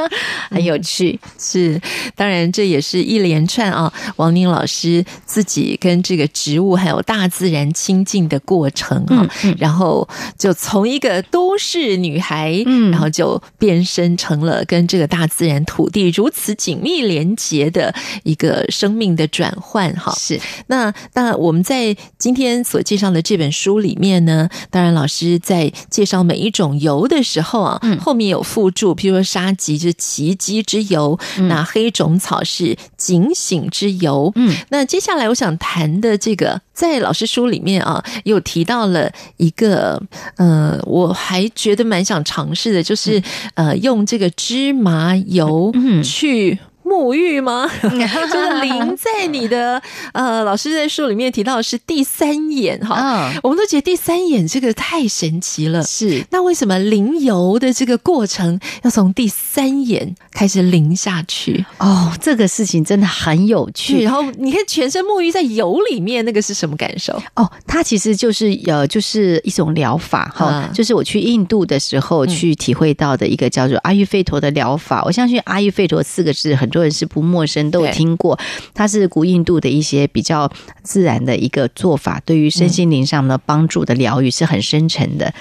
[0.50, 1.05] 很有趣，
[1.38, 1.80] 是
[2.16, 9.28] 当然这也是一连串啊，王宁老师自己跟这个植物还有大自然亲近的过程啊。
[9.56, 18.96] 然后就从一个都市女孩，嗯，然后就变身成了跟这个大自然土地如此紧密连结的一个生。
[18.96, 30.95] 命的转换，哈，是那当然，我们在今天所介绍的这本书里面呢，当然老师在介绍每一种油的时候啊，嗯，后面有附注，譬如说沙棘就是奇迹之油，
[31.38, 40.02] 嗯，那黑种草是警醒之油，嗯，那接下来我想谈的这个，在老师书里面啊，有提到了一个，
[40.36, 43.22] 呃，我还觉得蛮想尝试的，就是
[43.54, 46.58] 呃，用这个芝麻油去。
[46.86, 47.68] 沐浴吗？
[47.82, 55.82] 就是淋在你的呃，老师在书里面提到的是第三眼哈，我们都觉得第三眼这个太神奇了。
[55.82, 61.64] 是，那为什么淋油的这个过程要从第三眼开始淋下去？
[61.78, 64.02] 哦，这个事情真的很有趣。
[64.02, 67.20] 然后你看全身沐浴在油里面，那个是什么感受？
[67.34, 75.02] 哦，它其实就是呃，就是一种疗法哈，就是我去印度的时候去体会到的一个叫做阿育吠陀的疗法。
[75.04, 78.38] 我相信阿育吠陀四个字很多人是不陌生，都有听过。
[78.74, 80.50] 它是古印度的一些比较
[80.82, 85.32] 自然的一个做法，对于身心灵上的帮助的疗愈是很深沉的。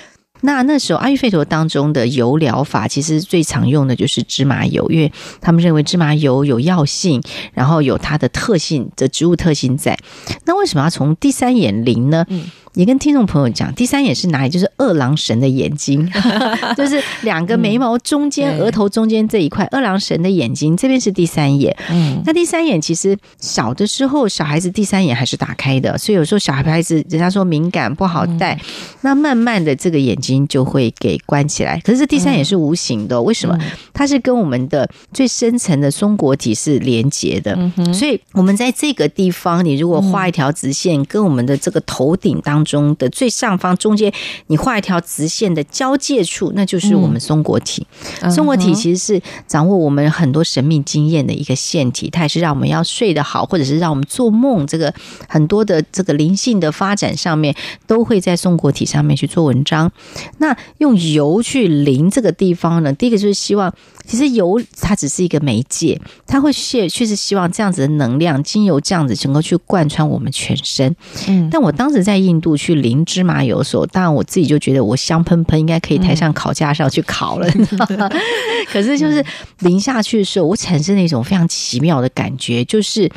[0.41, 7.21] 那那时候阿育吠陀当中的油疗法，其实最常用的就是芝麻油，因为他们认为芝麻油有药性，
[7.54, 9.98] 然后有它的特性的植物特性在。
[10.45, 12.26] 那为什么要从第三眼灵呢？
[12.30, 14.50] 嗯也跟听众朋友讲，第三眼是哪里？
[14.50, 16.10] 就是二郎神的眼睛，
[16.76, 21.76] 就是两个眉毛中间、额头中间这一块，二郎神的眼睛这边是第三眼。
[21.90, 28.60] 嗯，那第三眼其实小的时候，小孩子第三眼还是打开的，所以有时候小孩子人家说敏感不好带，
[29.02, 31.80] 那慢慢的这个眼睛就会给关起来。
[31.80, 33.58] 可是这第三眼是无形的，为什么？
[33.94, 37.58] 它是跟我们的最深层的松果体是连接的，
[37.94, 42.64] 所以我们在这个地方，你如果画一条直线，跟我们的这个头顶当。
[42.65, 44.12] 中的最上方中间，
[44.47, 47.86] 你画一条直线的交界处，那就是我们松果体。
[48.30, 54.93] 松果体其实是掌握我们很多神秘经验的一个腺体，它也是让我们要睡得好，或者是让我们做梦，这个
[55.30, 57.56] 很多的这个灵性的发展上面，
[57.88, 59.91] 都会在松果体上面去做文章。
[60.39, 63.73] 那用油去淋这个地方呢，第一个就是希望。
[64.08, 70.96] 其实油它只是一个媒介，它会确确实希望这样子的能量精油这样子能够去贯穿我们全身。
[71.28, 77.48] 嗯，但我当时在印度去淋芝麻油的时候，当然我自己就觉得我香喷喷，应该可以抬上烤架上去烤了。
[77.56, 78.12] 嗯、
[78.72, 79.26] 可是就是
[79.60, 83.10] 淋下去的时候，我产生了一种非常奇妙的感觉，就是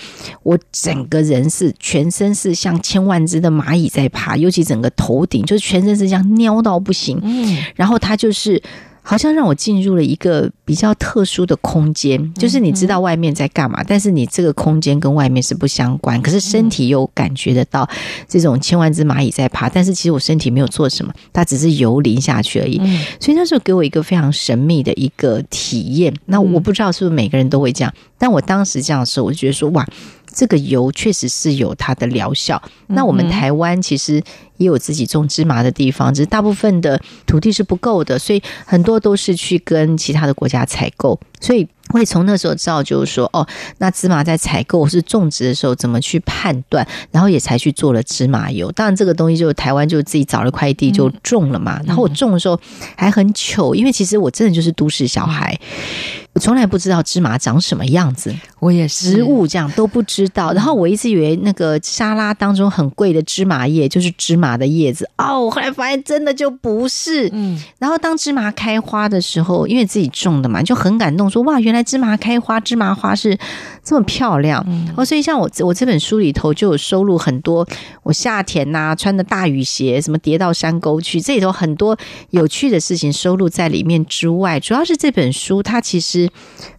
[0.42, 7.20] 我整个人是全身是像千万只的蚂蚁在爬，尤其整个头顶就是全身是这样尿到不行。
[7.22, 8.62] 嗯，然后它就是。
[9.09, 17.88] 好像让我进入了一个比较特殊的空间，就是你知道外面在干嘛，但是你这个空间跟外面是不相关，可是身体又感觉得到
[18.29, 22.77] 这种千万只蚂蚁在爬，但是其实我身体没有做什么，它只是游离下去而已。
[23.18, 26.14] 所以那时候给我一个非常神秘的一个体验。
[26.27, 29.87] 那我不知道是不是每个人都会这样，但我当时这样的时候，我就觉得说哇。
[30.38, 32.62] 这个油确实是有它的疗效。
[32.87, 34.22] 那我们台湾其实
[34.59, 41.18] 也有自己种芝麻的地方，只是大部分的土地是不够的，所以很多都是去跟其他的国家采购。
[41.40, 43.44] 所以会从那时候知道，就是说，哦，
[43.79, 48.70] 那芝麻在采购或是种植的时候怎么去判断，然后也才去做了芝麻油。
[48.72, 51.81] 当然，这个东西就台湾就自己找了块地就种了嘛。
[51.85, 52.59] 然后我种的时候
[52.96, 55.59] 还很糗，因为其实我真的就是都市小孩。
[56.38, 60.53] 我从来不知道芝麻长什么样子，我也是植物这样都不知道。
[60.53, 67.29] 然后我一直以为那个沙拉当中很贵的芝麻叶就是芝麻的叶子哦，我后来发现真的就不是。
[67.33, 73.37] 嗯，然后当芝麻开花的时候，因为自己种的嘛，就很感动说，说哇，原来芝麻开花，芝麻花是
[73.88, 74.64] 这么漂亮。
[74.96, 77.66] 哦，所以像我我这本书里头就有收录很多
[78.03, 81.98] 我夏天呐、啊、穿的大雨鞋，什么跌到山沟去，这里头很多
[82.31, 86.29] 有趣的事情收录在里面之外，主要是这本书它其实。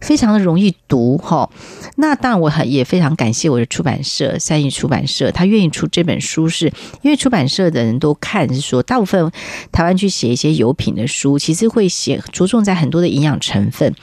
[0.00, 1.48] 非常的容易读哈，
[1.96, 6.66] 那当然我很也非常感谢我的出版社三义出版社，他愿意出这本书，是
[7.02, 9.30] 因为出版社的人都看是说，大部分
[9.72, 13.94] 台湾去写一些油品的书，其实会写着重在很多的营养成分，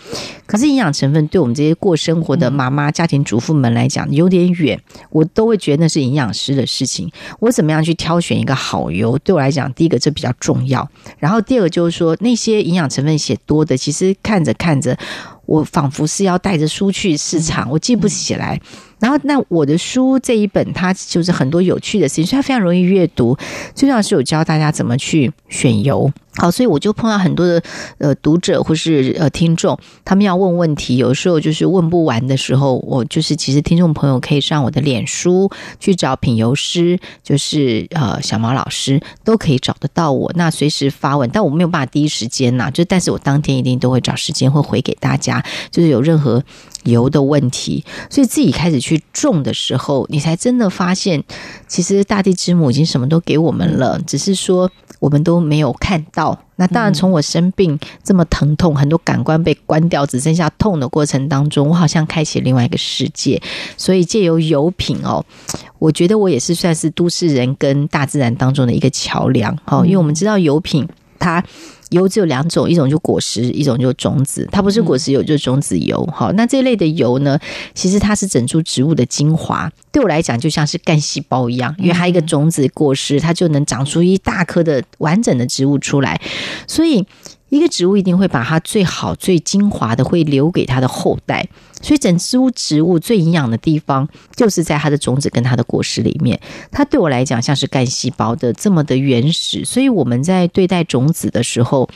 [0.46, 4.82] 可是营养成分对我们这些过生活的妈妈、家庭主妇们来讲有点远，
[5.12, 7.12] 我都会觉得那是营养师的事情。
[7.40, 14.98] 我怎么样去挑选一个好油，对我来讲，第一个这比较重要，然后第二个就是说那些营养成分写多的，其实看着看着。
[15.46, 18.60] 我仿佛是要带着书去市场，我记不起来。
[19.00, 23.38] 然后，那我的书这一本，它就是很多有趣的事情，所以它非常容易阅读。
[23.76, 26.12] 最重要是有教大家怎么去选油。
[26.40, 27.60] 好，所以我就碰到很多的
[27.98, 40.32] 呃读者或是呃听众，他们要问问题，有时候就是问不完的时候，我就是其实听众朋友可以上我的脸书去找品油师，就是呃小毛老师都可以找得到我。
[40.36, 46.44] 那随时发问，但我没有办法第一时间呐，就但是我当天一定都会找时间会回给大家，就是有任何
[46.90, 47.84] 油的问题。
[48.10, 51.24] 所以自己开始去种的时候，你才真的发现，
[51.68, 54.70] 其实大地之母已经什么都给我们了，只是说。
[55.00, 56.36] 我们都没有看到。
[56.56, 63.40] 那当然，从我生病这么疼痛，很多感官被关掉，只剩下痛的过程当中，我好像开启另外一个世界。
[63.78, 65.24] 所以借由油品哦，
[65.78, 69.86] 我觉得我也是算是都市人跟大自然当中的一个桥梁哦。
[69.86, 70.88] 因为我们知道油品
[71.20, 71.44] 它
[71.90, 74.48] 油只有两种，一种就果实，一种就种子。
[74.52, 76.08] 它不是果实油，就是种子油。
[76.14, 77.40] 好，那这一类的油呢，
[77.74, 79.72] 其实它是整株植物的精华。
[79.92, 86.20] 对我来讲，就像是干细胞一样，因为它一个种子果实，它就能长出一大颗的完整的植物出来。
[86.68, 87.06] 所以。
[87.50, 91.48] 一个植物一定会把它最好、最精华的会留给它的后代，
[91.82, 96.40] 所以整株植物最营养的地方就是在它的种子跟它的果实里面。
[96.72, 101.90] 它对我来讲像是干细胞的这么的原始，所以我们在对待种子的时候。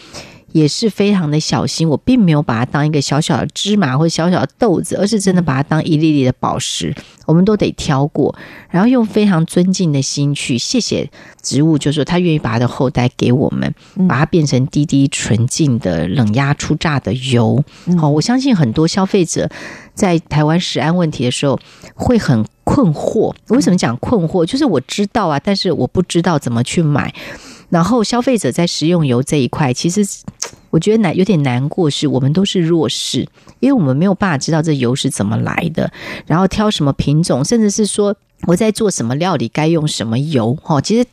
[0.52, 6.94] 也是非常的小心，我并没有把它当一个小小的芝麻或小小的豆子，而是真的把它当一粒粒的宝石。
[7.26, 8.36] 我们都得挑过，
[8.70, 11.10] 然后用非常尊敬的心去谢谢
[11.42, 13.74] 植物，就是说它愿意把它的后代给我们，
[14.10, 17.64] 把它变成滴滴纯净的冷压出榨的油。
[17.98, 19.50] 好，我相信很多消费者
[19.94, 21.58] 在台湾食安问题的时候
[21.96, 23.34] 会很困惑。
[23.48, 24.46] 为什么讲困惑？
[24.46, 27.14] 就是我知道啊，但是我不知道怎么去买。
[27.72, 30.06] 然后消费者在食用油这一块，其实
[30.70, 33.28] 我觉得难有点难过，是我们都是弱势，
[33.60, 35.92] 因为我们没有办法知道这油是怎么来的，
[36.28, 38.16] 然后挑什么品种，甚至是说。
[38.48, 40.58] 我在做什么料理，该用什么油？
[40.64, 41.08] 哈，其实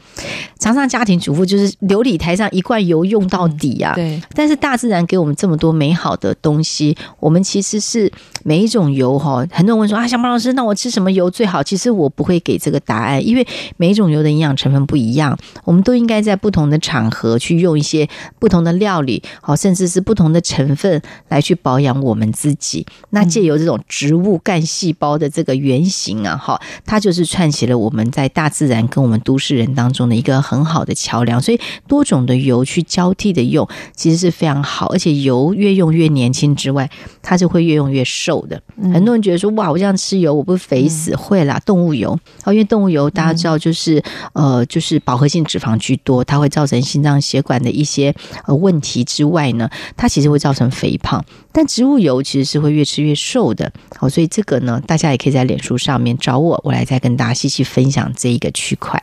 [0.59, 3.95] 常常家庭主妇就是琉璃台上一罐油用到底啊。
[3.95, 4.20] 对。
[4.35, 8.11] 但是大自然给我们这么多美好的东西，我们其实是
[8.45, 9.47] 每一种油哈。
[9.53, 11.62] 很多人问说啊，小马老师，那我吃什么油最好？
[11.62, 18.09] 其实我不会给这个答案，因为每一种油的营养成分不一样，我们都应该在不同的场合去用一些
[18.39, 22.87] 不同的料理，好，甚至是不同的成分来去保养我们自己。
[23.11, 27.17] 那借由这种植物干细胞的这个原型啊，哈，它就是。
[27.18, 34.86] 是串起了我们在大自然跟我们都市人当中的一个很好的桥梁，所以多种的油去交替的用，其实是非常好。
[34.92, 36.88] 而且油越用越年轻之外，
[37.20, 38.62] 它就会越用越瘦的。
[38.92, 41.16] 很多人觉得说，哇，我这样吃油，我不肥死？
[41.16, 44.00] 会啦，动物油哦，因为动物油大家知道就是
[44.34, 48.14] 呃，就是饱和性脂肪居多，它会造成心脏血管的一些
[48.46, 51.24] 呃问题之外呢，它其实会造成肥胖。
[51.50, 53.72] 但植物油其实是会越吃越瘦的。
[53.96, 57.07] 好，所以这个呢，大家也可以在脸书上面找我，我来再跟。
[57.09, 59.02] 跟大家细细分享这一个区块。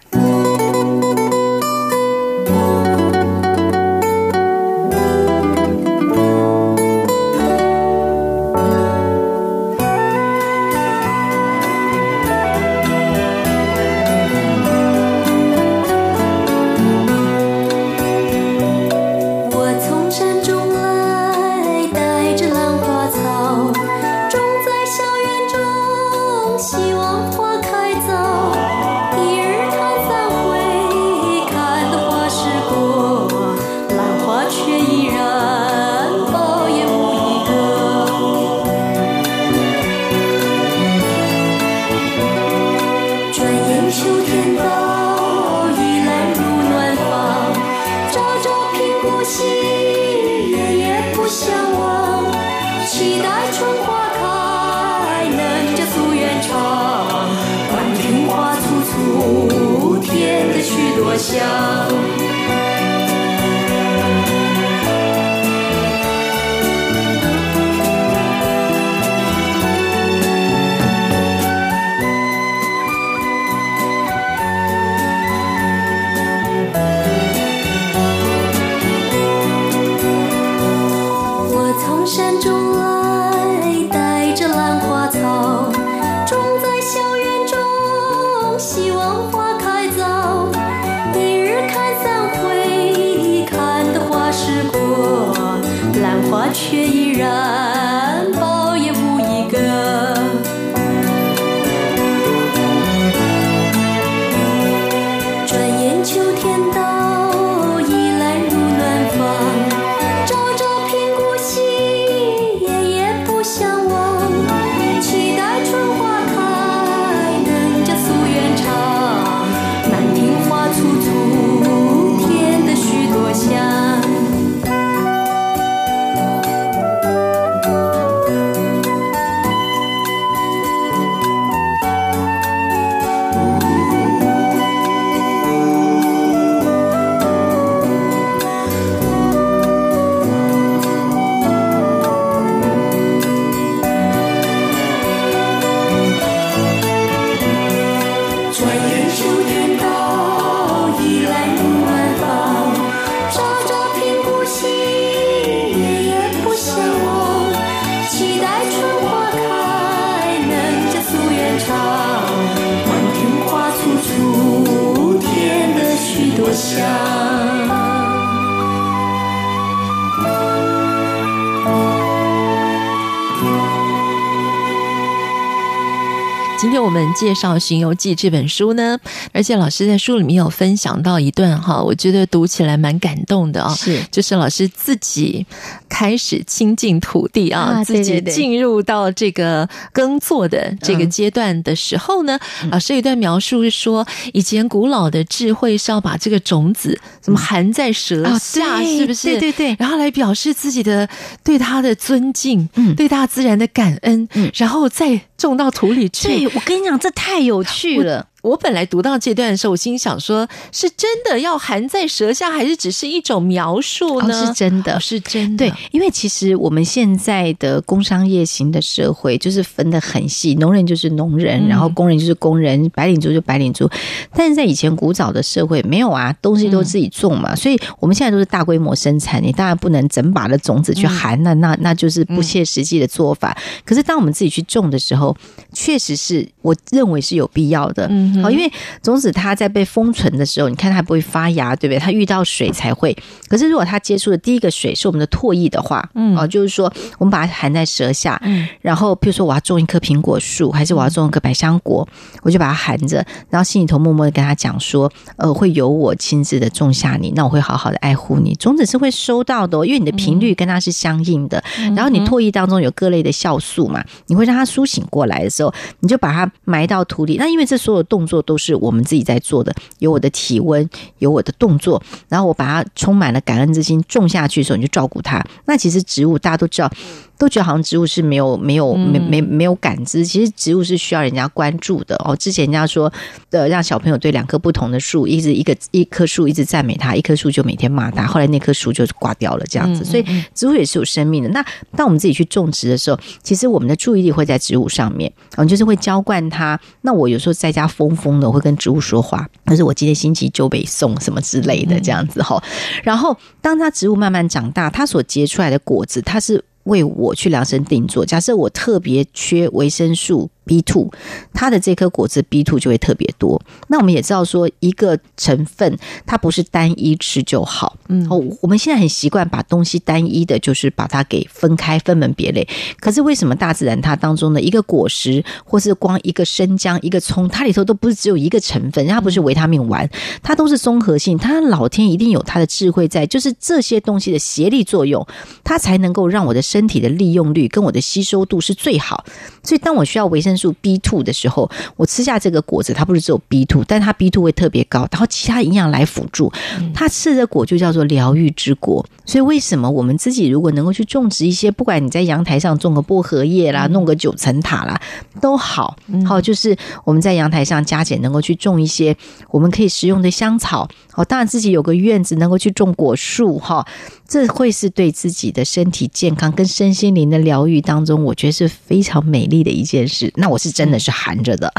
[177.15, 178.99] 介绍《巡游记》这本书呢，
[179.31, 183.75] 而且老师在书里面有分享到一段哈，我觉得读起来蛮感动的啊、哦。
[183.75, 185.45] 是，就是老师自己
[185.87, 199.27] 开始亲近土地啊，啊自己进入到这个耕作的这个阶段的时候呢，嗯、老师有一段描述是说，以前古老的智慧是要把这个种子怎么含在舌下，嗯、是不是？
[199.29, 201.07] 对对对，然后来表示自己的
[201.43, 206.27] 对他的尊敬，嗯，对大自然的感恩，嗯，然后再种到土里去。
[206.27, 208.27] 对，我跟你讲，这太有趣了。
[208.45, 214.39] 我本来读到这段的时候，我心想说：是真的要含在舌下，还是只是一种描述呢？
[214.39, 215.65] 哦、是真的，哦、是真的。
[215.65, 223.89] 对，因为其实我们现在的工商业型的社会，就是分得很细，农人就是农人，然后工人就是工人，白领族就白领族。
[224.35, 233.57] 但是在以前古早的社会，没有啊，东西都自己种嘛，所以我们现在都是大规模生产，你当然不能整把的种子去含，那那那就是不切实际的做法。
[233.83, 235.35] 可是当我们自己去种的时候，
[235.73, 238.05] 确实是我认为是有必要的。
[238.11, 238.71] 嗯，好，因为
[239.01, 241.99] 种子它在被封存的时候，你看它不会发芽，对不对？
[241.99, 243.15] 它遇到水才会。
[243.47, 252.07] 可是如果它接触的第一个水是我们的唾液的话，嗯，哦，就是说我们把它含在舌下，嗯，然后比如说我要种一棵苹果树，还是我要种一棵百香果，
[252.41, 258.53] 我就把它含着，然后心里头默默的跟他讲说，呃，会由我亲自的种下你，那我会好好的爱护你。
[258.55, 261.63] 种子是会收到的，因为你的频率跟它是相应的。
[261.95, 267.37] 然后你唾液当中有各类的酵素嘛，你会让它苏醒过来的时候，你就把它埋到土里。
[267.37, 275.43] 那因为这所有动作都是我们自己在做的，有我的体温，有我的动作，然后我把它充满了感恩之心种下去的时候，你就照顾它。
[275.65, 276.91] 那其实植物大家都知道。
[277.37, 282.35] 都觉得好像植物是没有没有没没没有感知，其实植物是需要人家关注的哦。
[282.35, 283.11] 之前人家说
[283.49, 290.05] 的，让小朋友对两棵不同的树，一直一个一棵树一直赞美它，一棵树就每天骂它，后来那棵树就挂掉了这样子。
[290.05, 291.49] 所以植物也是有生命的。
[291.49, 291.65] 那
[291.95, 296.79] 当我们自己去种植的时候，其实我们的注意力会在植物上面，嗯，就是会浇灌它。
[297.01, 302.63] 那我有时候在家疯疯的，我会跟植物说话，但是我今天星期就北送什么之类的这样子哈。
[303.03, 306.63] 然后当它植物慢慢长大，它所结出来的果子，它是。
[306.85, 308.25] 为我去量身定做。
[308.25, 311.09] 假设我特别缺维生素 B two，
[311.53, 313.61] 它的这颗果子 B two 就会特别多。
[313.87, 317.95] 那我们也知道说，一个成分它不是单一吃就好。
[318.09, 322.67] 嗯，哦，我们现在很习惯把东西单一的，就是把它给分开、分门别类。
[322.99, 330.09] 可是为什么大自然它当中的一个果实，或是光一个生姜、一个葱，它里头都不是只有一个成分，它不是维他命丸，
[330.41, 331.37] 它都是综合性。
[331.37, 335.25] 它老天一定有它的智慧在，就是这些东西的协力作用，
[335.63, 339.25] 它才能够让我的身体的利用率跟我的吸收度是最好。
[339.63, 346.51] 所以当我需要维生素 B two 的时候，我吃下这个果子，它不是只有 B two，但它 B two 会特别高，然后其他营养来辅助。
[346.93, 349.05] 它吃的果就叫做疗愈之果。
[349.25, 354.99] 所以为什么我们自己如果能够去种植一些，不管你在阳台上种个薄荷叶啦，弄个九层塔啦，
[355.41, 355.95] 都好。
[356.25, 359.15] 好，就是我们在阳台上加减能够去种一些
[359.49, 360.87] 我们可以食用的香草。
[361.15, 363.87] 好，当然自己有个院子能够去种果树哈，
[364.27, 370.31] 这会是对自己的身体健康跟身心灵的疗愈当中，我觉得是非常美丽的一件事。
[370.35, 371.73] 那我是真的是含着的，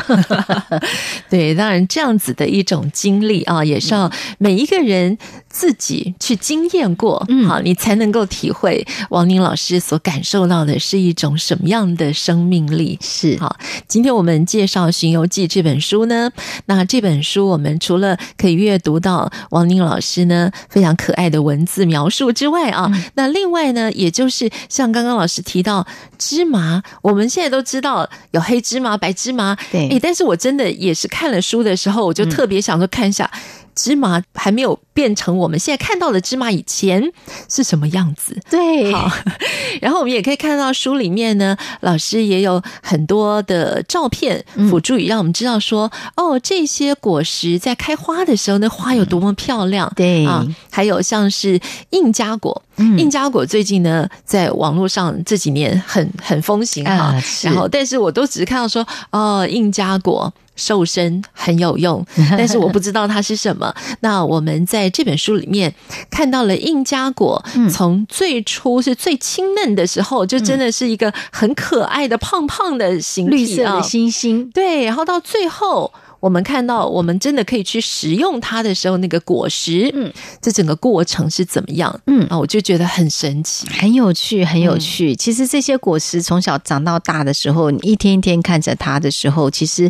[1.28, 5.18] 对，当然这样子的一种经历啊，也是要每一个人
[5.51, 12.99] 自己去经验过，嗯，好，你才能够体会王宁老师所感受到的是一种什么样的生命力。
[13.03, 13.37] 是。
[13.39, 13.57] 好，
[13.87, 16.30] 今天我们介绍《巡游记》这本书呢，
[16.66, 25.87] 那这本书我们除了可以阅读到王宁老师呢非常可爱的文字描述之外啊，嗯、那另外呢，也就是像刚刚老师提到
[26.18, 33.31] 芝麻，我们现在都知道有黑芝麻、白芝麻，对，哎，但是我真的也是看了书的时候，我就特别想说看一下。
[33.33, 33.41] 嗯
[33.77, 37.12] 芝麻还没有变成我们现在看到的芝麻以前
[37.49, 38.37] 是什么样子？
[38.51, 39.09] 对，好，
[39.81, 49.93] 然后我们也可以看到书里面呢，老师也有很多的照片辅助，以让我们知道说，嗯、哦，这些果实在开花的时候，那花有多么漂亮。
[49.95, 51.61] 对啊，还有像是
[51.91, 56.93] 印加果，嗯、印加果最近呢，在网络上这几年很很风行哈。
[56.93, 60.33] 啊、然后，但是我都只是看到说，哦，印加果。
[60.57, 62.05] 瘦身很有用，
[62.37, 63.73] 但是我不知道它是什么。
[64.01, 65.73] 那我们在这本书里面
[66.11, 74.51] 看到了印加果，从最初是最青嫩的时候，就真的是一个很可爱的胖胖的形体，绿色的星星。
[74.51, 75.93] 对，然后到最后。
[76.27, 80.12] 我们看到我们真的可以去食用它的时候，那个果实，嗯，
[80.43, 82.01] 这整个过程是怎么样？
[82.07, 85.12] 嗯啊，我就觉得很神奇，很有趣，很有趣。
[85.12, 89.89] 嗯、其实这些果实从小长到大的时候，你一天一天看着它的时候，其实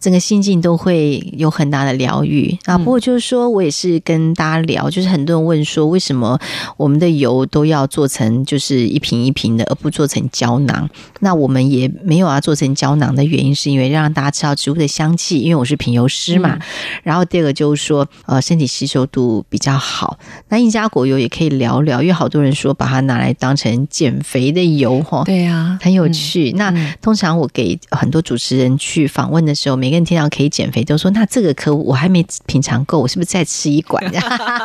[0.00, 2.76] 整个心境都会有很大的疗愈啊。
[2.76, 6.36] 不过就是说我也是跟大家聊，就是很多人问说，为什么
[6.76, 10.90] 我们的油都要做成就是一瓶一瓶的，而不做成胶囊？
[11.20, 15.36] 那我们也没有要做成胶囊的原因，是因为让大家吃到植物的香气。
[15.36, 16.60] 因为我是品油师嘛，嗯、
[17.02, 20.18] 然后第二个就是说，呃，身体吸收度比较好。
[20.48, 26.52] 那印加果油也可以聊聊，因为好多人说把它拿来当成减肥的油，哈，对呀、啊，很有趣。
[26.52, 34.02] 嗯、那通常我给很多主持人去访问的时候，每个人听到可以减肥，都说那这个可我还没品尝够，我是不是再吃一管？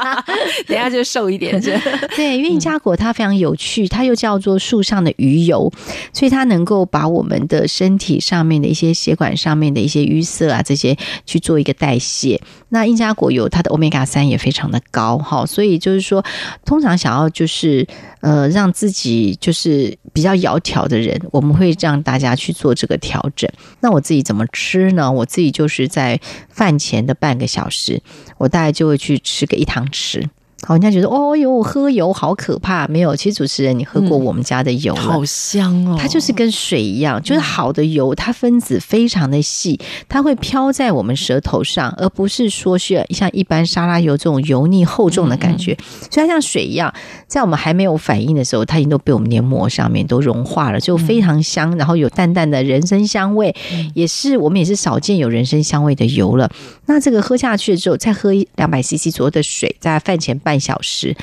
[0.68, 1.60] 等下就瘦一点。
[2.16, 5.72] 对，因为印加果它非常有趣，它又叫做树上的鱼油，
[6.14, 10.91] 所以它能够把我们的身体上面的一些血管上面的一些淤塞啊，这些
[11.26, 12.42] 去做一个代谢。
[12.70, 16.24] 那印加果油它的欧米伽三也非常的高哈，所以就是说，
[16.66, 17.86] 通常想要就是
[18.22, 23.50] 呃让自己就是比较窈窕的人，我们会让大家去做这个调整。
[23.82, 25.12] 那我自己怎么吃呢？
[25.12, 26.20] 我自己就是在
[26.50, 28.02] 饭前的半个小时，
[28.38, 30.30] 我大概就会去吃个一汤匙。
[30.64, 32.88] 好，人家觉得哦哟，我喝油好可怕。
[32.88, 35.98] 没有，其实主持人，你喝过我们家的油了，好香哦。
[36.00, 45.76] 它就是跟水一样，就是好的油，它分子非常的细，它会飘在我们舌头上，而不是说是像一般沙拉油这种油腻厚重的感觉。
[46.12, 46.94] 所以它像水一样，
[47.28, 53.56] 在我们还没有反应的时候，它已经都被我们黏膜上面都融化了，就非常香，然后有淡淡的人参香味，
[53.96, 56.52] 也是我们也是少见有人参香味的油了。
[56.86, 61.16] 那这个喝下去之后，再喝两百 CC 左右的水，在饭前半小时。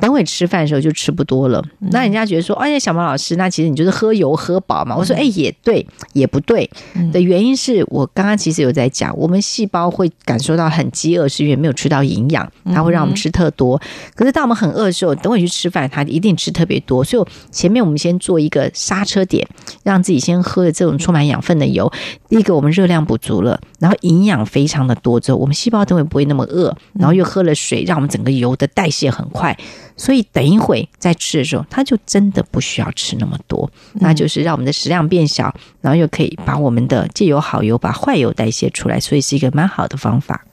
[0.00, 4.96] 等会吃饭的时候就吃不多了，那人家觉得说，哎呀，小毛老师，那其实你就是喝油喝饱嘛。
[4.96, 6.68] 我说，哎，也对，也不对。
[7.12, 13.78] 的原因是我刚刚其实有在讲，我们细胞会感受到很饥饿，是因为没有吃到营养，它会让我们吃特多。
[14.14, 17.04] 可是当我们很饿的时候，等会去吃饭，它一定吃特别多。
[17.04, 19.46] 所以前面我们先做一个刹车点，
[19.82, 21.92] 让自己先喝的这种充满养分的油。
[22.30, 29.58] 第一个，我们热量补足了，然后营养非常的多之后，我们细胞等会不会那么饿，然后又喝了水，让我们整个油的代谢很快。
[29.96, 40.44] 所以等一会再吃的时候，它就真的不需要吃那么多，那就是让我们的食量变小，然后又可以把我们的借由好油把坏油代谢出来，所以是一个蛮好的方法。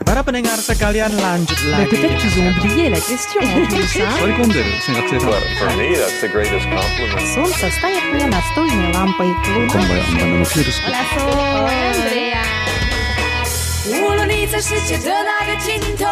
[13.88, 16.06] 无论你在世界的哪个尽头，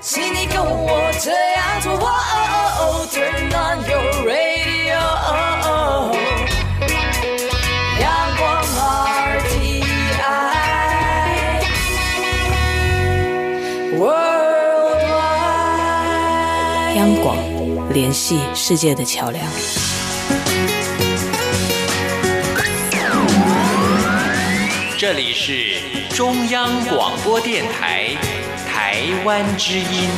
[0.00, 1.96] 请你跟我这样做。
[3.10, 4.98] Turn on your radio，
[8.00, 8.62] 阳光
[9.42, 9.82] RTI
[16.96, 17.26] 央广
[17.92, 19.42] 联系世界的桥梁。
[25.00, 28.16] 这里是中央广播电台
[28.66, 30.08] 台湾之音。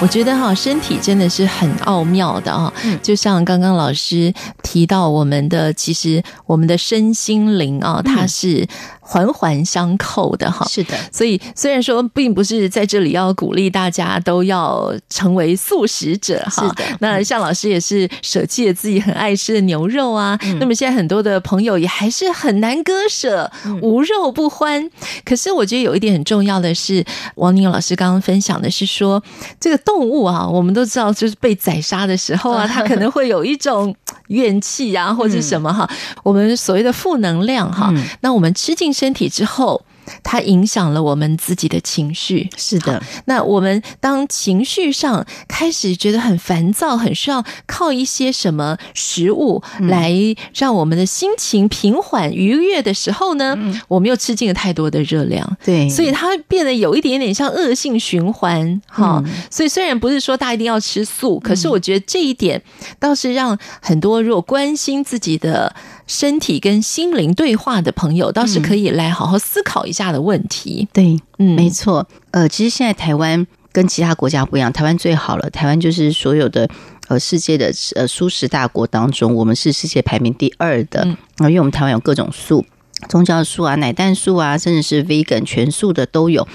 [0.00, 2.72] 我觉得哈，身体真的是很奥妙的啊！
[3.02, 4.32] 就像刚刚老师
[4.62, 8.66] 提到，我们的其实我们的身心灵啊，它是。
[9.10, 10.94] 环环相扣的哈，是的。
[11.10, 16.84] 所以虽然说并不是在这里要鼓励大家都要成为素食者哈，是的。
[17.00, 20.38] 那向老师也是舍弃了自己很爱吃的牛肉啊。
[20.42, 23.50] 嗯、那么现在很多的朋友也还是很难割舍，
[23.80, 24.84] 无肉不欢。
[24.84, 24.90] 嗯、
[25.24, 27.02] 可是我觉得有一点很重要的是，
[27.36, 29.22] 王宁老师刚刚分享的是说，
[29.58, 33.94] 这个动物啊，我们都知道就是被宰杀的时候啊， 它可能会有一种
[34.26, 35.88] 怨气啊，或者什么哈，
[36.22, 37.90] 我们所谓的负能量哈。
[38.20, 39.84] 那我们吃进身体之后，
[40.24, 42.50] 它影响了我们自己的情绪。
[42.56, 50.12] 是的，那我们当情绪上开始觉得很烦躁，很需要靠一些什么食物来
[50.52, 55.56] 让我们的心情平缓愉悦的时候呢，嗯、我们又吃进了太多的热量。
[55.64, 58.82] 对，所以它变得有一点点像恶性循环。
[58.88, 62.60] 哈、嗯，所以虽然不是说大家一定要吃素，可是我觉得这一点
[62.98, 65.72] 倒是让很多如果关心自己的。
[66.08, 70.88] 身体跟心灵对话的朋友，倒是可以来好好思考一下的问题。
[70.92, 72.08] 对，嗯，没错。
[72.30, 75.50] 呃，其实现在台湾跟其他国家不一样，台湾最好了。
[75.50, 76.66] 台湾就是所有的
[77.08, 81.02] 呃世界的呃素食大国当中，我们是世界排名第二的。
[81.04, 81.16] 嗯，
[81.50, 82.64] 因为我们台湾有各种素，
[83.10, 86.48] 宗教素啊、奶蛋素啊，甚至是 vegan 全素的都有。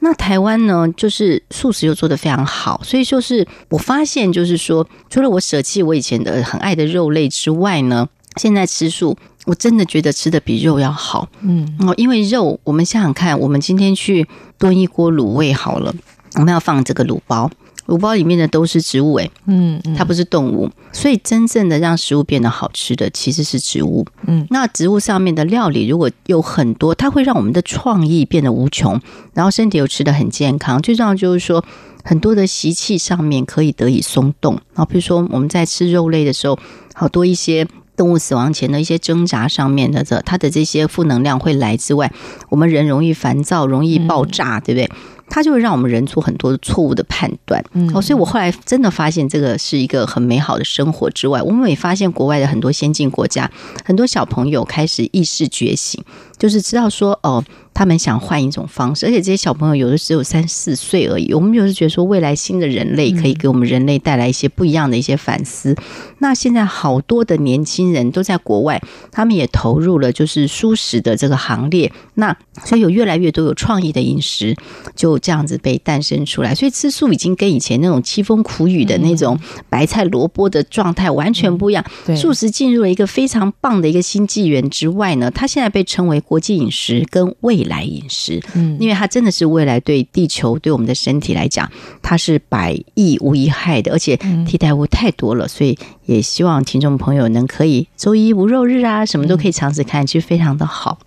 [0.00, 8.08] 那台湾呢，就是素食又做得非常好，所以就是我发现，就是说，除了我舍弃我以前的很爱的肉类之外呢。
[8.38, 9.16] 现在吃素，
[9.46, 11.28] 我真的觉得吃的比肉要好。
[11.42, 14.26] 嗯，哦，因为肉，我们想想看，我们今天去
[14.58, 15.94] 炖一锅卤味好了，
[16.36, 17.50] 我们要放这个卤包。
[17.86, 29.00] 卤包里面的都是植物，哎，嗯，它不是动物，所以真正的让食物变得好吃的其实是植物，嗯，那植物上面的料理如果有很多，它会让我们的创意变得无穷，
[29.32, 30.82] 然后身体又吃得很健康。
[30.82, 31.64] 最重要就是说，
[32.04, 34.52] 很多的习气上面可以得以松动。
[34.74, 36.58] 然后比如说我们在吃肉类的时候，
[36.92, 37.66] 好多一些
[37.98, 42.10] 动物死亡前的一些挣扎上面的这它的这些负能量会来之外，
[42.48, 44.88] 我们人容易烦躁，容易爆炸，对不对？
[45.28, 53.50] 它就会让我们人做很多错误的判断，嗯，哦，所以我后来真的发现这个是一个很美好的生活之外，我们也发现国外的很多先进国家，
[53.84, 56.02] 很多小朋友开始意识觉醒，
[56.38, 57.44] 就是知道说，哦。
[57.74, 61.32] 他们想换一种方式，而且这些小朋友有的只有三四岁而已。
[61.32, 65.76] 我们就是觉得说，未来新的人类可以给我们人类带来一些不一样的一些反思。
[66.18, 71.92] 那现在好多的年轻人都在国外，他们也投入了就是素食的这个行列。
[72.14, 74.56] 那所以有越来越多有创意的饮食
[74.96, 76.54] 就这样子被诞生出来。
[76.54, 79.38] 所以吃素已经跟以前那种凄风苦雨的那种
[79.68, 81.84] 白菜萝卜的状态完全不一样。
[82.16, 91.70] 素食进入了一个非常棒的一个新纪元之外呢，它现在被称为国际饮食跟未来饮食，嗯，因为它真的是未来对地球、对我们的身体来讲，
[92.02, 94.16] 它是百益无一害的，而且
[94.46, 100.98] 替代物太多了，所以也希望听众朋友能可以周一无肉日啊，什么都可以尝试看，其实非常的好。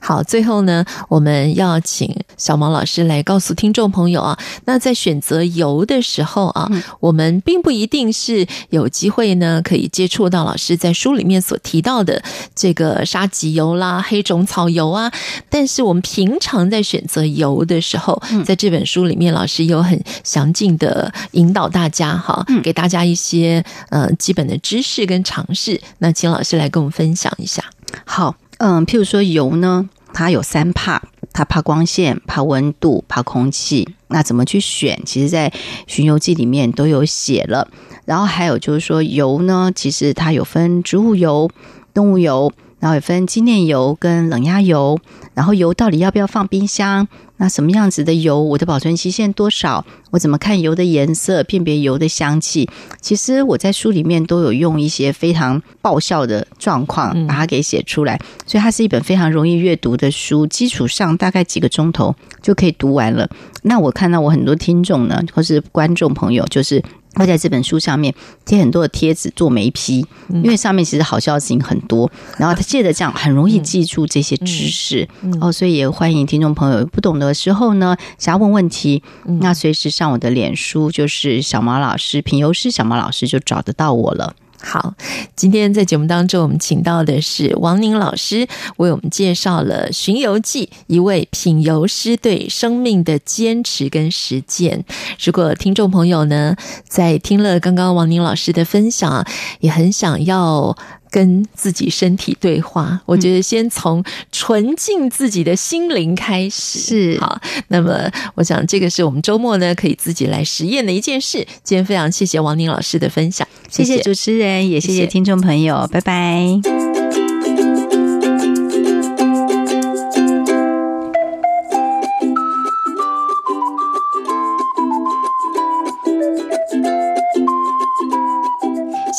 [0.00, 12.22] 好，最后呢，我们要请小毛老师来告诉听众朋友啊，那在选择油的时候啊，嗯、我们并不一定是有机会呢，可以接触到老师在书里面所提到的
[12.54, 15.10] 这个沙棘油啦、黑种草油啊。
[15.48, 25.80] 但是我们平常在选择油的时候，在这本书里面，老师有很详尽的引导大家哈，给大家一些呃基本的知识跟常识。
[25.98, 27.64] 那请老师来跟我们分享一下。
[28.04, 28.34] 好。
[28.62, 31.02] 嗯，譬如说油呢，它有三怕，
[31.32, 33.94] 它怕光线、怕温度、怕空气。
[34.08, 35.00] 那怎么去选？
[35.06, 35.48] 其实，在
[35.86, 37.66] 《寻油记》里面都有写了。
[38.04, 41.48] 然后还有就是说，油呢，其实它有分植物油、
[41.94, 42.52] 动物油。
[42.80, 44.98] 然后也分精炼油跟冷压油，
[45.34, 47.06] 然后油到底要不要放冰箱？
[47.36, 49.84] 那什么样子的油，我的保存期限多少？
[50.10, 52.68] 我怎么看油的颜色，辨别油的香气？
[53.00, 63.28] 其实我在书里面都有用一些非常爆笑的状况把它给写出来，所以它是一本非常容易阅读的书，基础上大概几个钟头就可以读完了。
[63.62, 66.82] 那我看到我很多听众呢，或是观众朋友，就是。
[67.14, 75.08] 会在这本书上面贴很多的贴纸做眉批，因为上面其实好笑的事情很多，然后他借着这样很容易记住这些知识
[75.40, 79.02] 哦，所以也欢迎听众朋友不懂的时候呢，想要问问题，
[79.40, 84.34] 那随时上我的脸书就是小毛老师品油师小毛老师就找得到我了。
[84.62, 84.94] 好，
[85.34, 88.46] 今天在节目当中，我们请到的是王宁老师，
[88.76, 94.84] 为我们介绍了《寻游记》，一位品游师对生命的坚持跟实践。
[95.24, 96.54] 如果听众朋友呢，
[96.86, 99.26] 在听了刚刚王宁老师的分享，
[99.60, 100.76] 也很想要。
[101.10, 107.40] 跟自己身体对话，我觉得先从纯净自己的心灵开始是好。
[107.68, 111.46] 那么，我想这个是我们周末呢可以自己来实验的一件事。
[111.64, 117.09] 今天非常谢谢王宁老师的分享，谢谢主持人，也谢谢听众朋友，谢谢拜拜。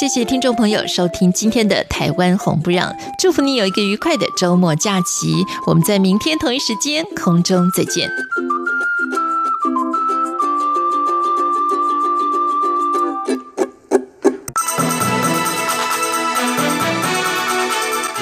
[0.02, 2.90] 谢谢听众朋友收听今天的《台湾红不让》，
[3.20, 5.46] 祝福你有一个愉快的周末假期。
[5.68, 8.10] 我们在明天同一时间空中再见。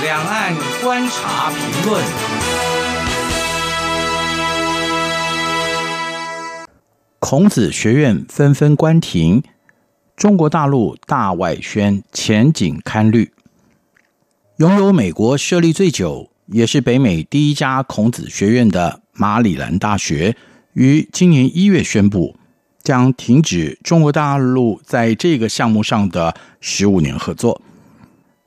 [0.04, 0.54] 两岸
[0.84, 2.04] 观察评论，
[7.20, 9.42] 孔子学院纷纷关停。
[10.20, 13.32] 中国大陆大外宣前景堪虑。
[14.58, 20.36] 拥有美国设立最久，也是北美第一家孔子学院的马里兰大学，
[20.74, 22.36] 于今年一月宣布，
[22.84, 27.62] 将停止中国大陆在这个项目上的十五年合作，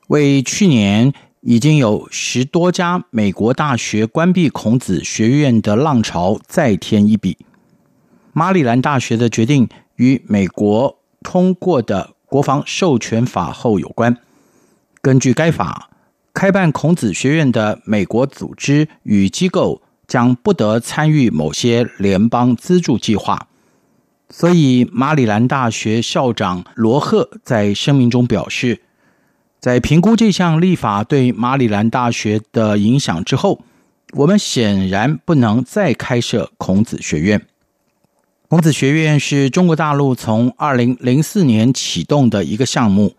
[0.09, 1.11] 为去年
[1.41, 7.35] 已经有十多家美国大学关闭孔子学院的浪潮再添一笔。
[8.31, 10.99] 马里兰大学的决定与美国。
[11.23, 14.17] 通过的国防授权法后有关。
[15.01, 15.89] 根据该法，
[16.33, 23.47] 开办孔子学院的美国组织与机构将不得参与某些联邦资助计划。
[24.29, 28.81] 所以，马里兰大学校长罗赫在声明中表示，
[29.59, 33.61] 在评估这项立法对马里兰大学的影响之后，
[34.13, 37.45] 我们显然不能再开设孔子学院。
[38.53, 43.15] 孔子学院是中国大陆从二零零四年启动的一个项目，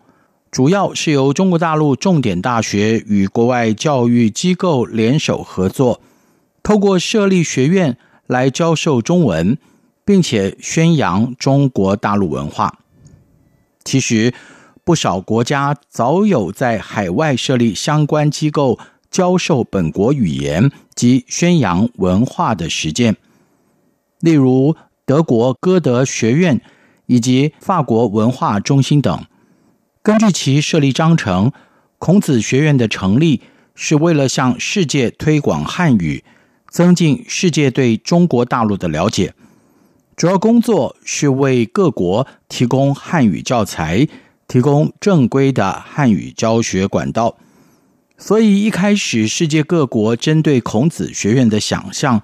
[0.49, 5.99] 主要是由中国大陆重点大学与国外教育机构联手合作，
[6.63, 9.57] 透过设立学院来教授中文，
[10.05, 12.79] 并且宣扬中国大陆文化。
[13.83, 14.33] 其实，
[14.85, 18.79] 不少国家早有在海外设立相关机构，
[19.11, 23.17] 教授本国语言及宣扬文化的实践。
[24.21, 26.61] 例如，德国歌德学院
[27.05, 29.25] 以及法国文化中心等。
[30.01, 31.51] 根据其设立章程，
[31.97, 33.41] 孔子学院的成立
[33.75, 36.23] 是为了向世界推广汉语，
[36.69, 39.33] 增进世界对中国大陆的了解。
[40.15, 44.07] 主要工作是为各国提供汉语教材。
[44.47, 47.35] 提供正规的汉语教学管道，
[48.15, 52.21] 所以一开始世界各国针对孔子学院的想象，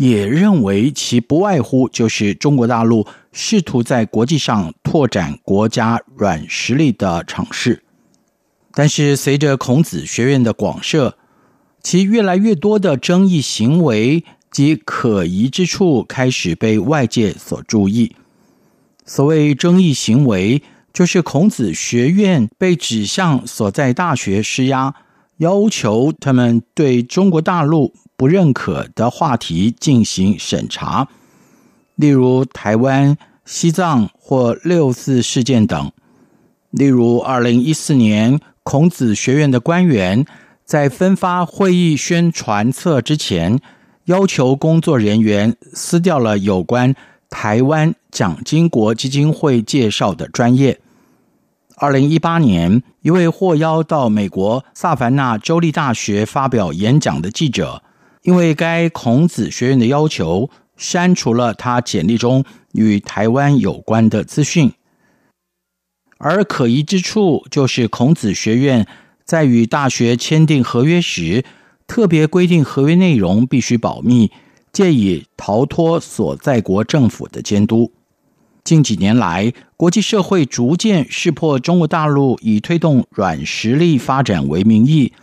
[0.00, 7.82] 也认为其不外乎就是中国大陆试图在国际上拓展国家软实力的尝试。
[8.72, 11.18] 但是随着孔子学院的广设，
[11.82, 18.16] 其越来越多的争议行为及可疑之处开始被外界所注意。
[19.04, 20.62] 所谓争议行为，
[20.94, 24.94] 就是孔子学院被指向所在大学施压，
[25.36, 31.08] 要求他们对中国大陆不认可的话题进行审查，
[31.94, 33.16] 例如台湾、
[33.46, 35.90] 西藏或六四事件等。
[36.70, 40.26] 例如，二零一四年，孔子学院的官员
[40.66, 43.58] 在分发会议宣传册之前，
[44.04, 46.94] 要求工作人员撕掉了有关
[47.30, 50.78] 台湾蒋经国基金会介绍的专业。
[51.78, 57.82] 二零一八年，一位获邀到美国萨凡纳州立大学发表演讲的记者，
[58.22, 64.72] 因为该孔子学院的要求，删除了他简历中与台湾有关的资讯。
[66.18, 68.86] 而可疑之处就是，孔子学院
[69.24, 71.44] 在与大学签订合约时，
[71.86, 74.30] 特别规定合约内容必须保密，
[74.70, 77.92] 借以逃脱所在国政府的监督。
[78.62, 85.14] 近几年来，国际社会逐渐识破中国大陆以推动软实力发展为名义，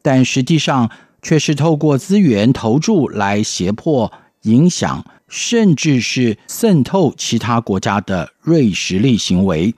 [0.00, 0.88] 但实际上
[1.24, 4.12] 却是透过资源投注来胁迫、
[4.42, 9.74] 影响，甚至是渗透其他国家的锐实力行为。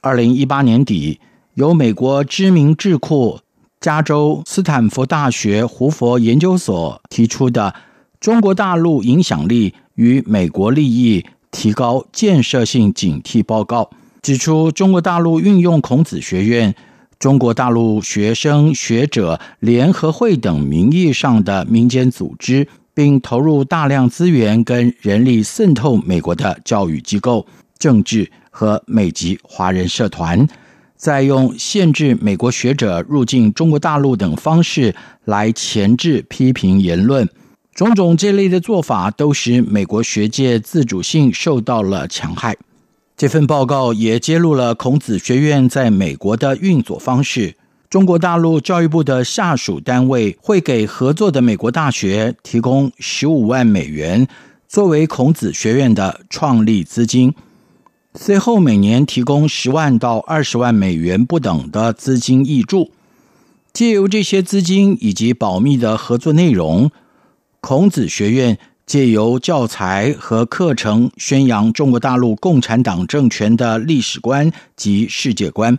[0.00, 1.20] 二零一八年底，
[1.54, 3.40] 由美国知名智库
[3.80, 7.74] 加州斯坦福大学胡佛研究所提出的
[8.18, 11.20] 《中国大陆影响力与美国利益》。
[11.50, 13.88] 提高建设性警惕报告
[14.20, 16.74] 指出，中国大陆运用孔子学院、
[17.18, 27.44] 中国大陆学生学者联合会等名义上的民间组织，并投入大量资源跟人力渗透美国的教育机构、
[27.76, 30.46] 政治和美籍华人社团，
[30.94, 34.94] 再用限制美国学者入境中国大陆等方式
[35.24, 37.28] 来钳制批评言论。
[37.74, 42.56] 种种这类的做法都使美国学界自主性受到了戕害。
[43.18, 47.56] 这份报告也揭露了孔子学院在美国的运作方式。
[47.90, 54.28] 中国大陆教育部的下属单位会给合作的美国大学提供十五万美元
[54.68, 57.34] 作为孔子学院的创立资金，
[58.14, 62.92] 随后每年提供十万到二十万美元不等的资金挹注。
[63.72, 66.92] 借由这些资金以及保密的合作内容。
[67.60, 68.56] 孔子学院
[68.88, 75.78] 借由教材和课程宣扬中国大陆共产党政权的历史观及世界观，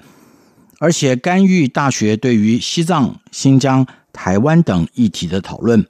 [0.78, 5.84] 而且干预大学对于西藏、新疆、台湾等议题的讨论。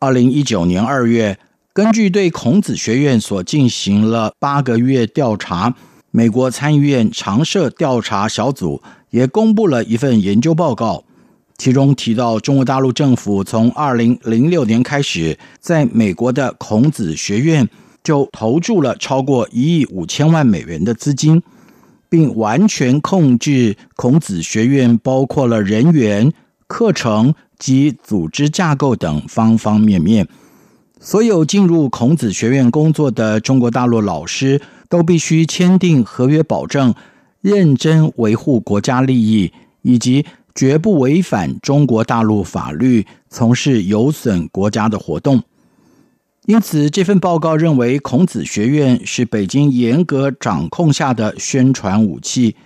[0.00, 1.38] 二零一九年二月，
[1.72, 5.72] 根据对孔子学院所进行了八个月调查，
[6.10, 11.04] 美国参议院常设调查小组也公布了一份研究报告。
[11.58, 17.66] 其中提到，中国大陆政府从二零零六年开始，在美国的孔子学院
[18.04, 21.42] 就投注了超过一亿五千万美元的资金，
[22.10, 26.30] 并完全控制孔子学院，包括了人员、
[26.66, 30.28] 课程及组织架构等方方面面。
[31.00, 36.94] 所有进入孔子学院工作的中国大陆老师都必须签订合约，保证
[37.40, 39.50] 认真维护国家利益
[39.80, 40.26] 以及。
[40.56, 45.42] 绝不违反中国大陆法律，从事有损国家的活动。
[46.46, 52.56] 因此，这份报告认为，孔子学院是北京严格掌控下的宣传武器，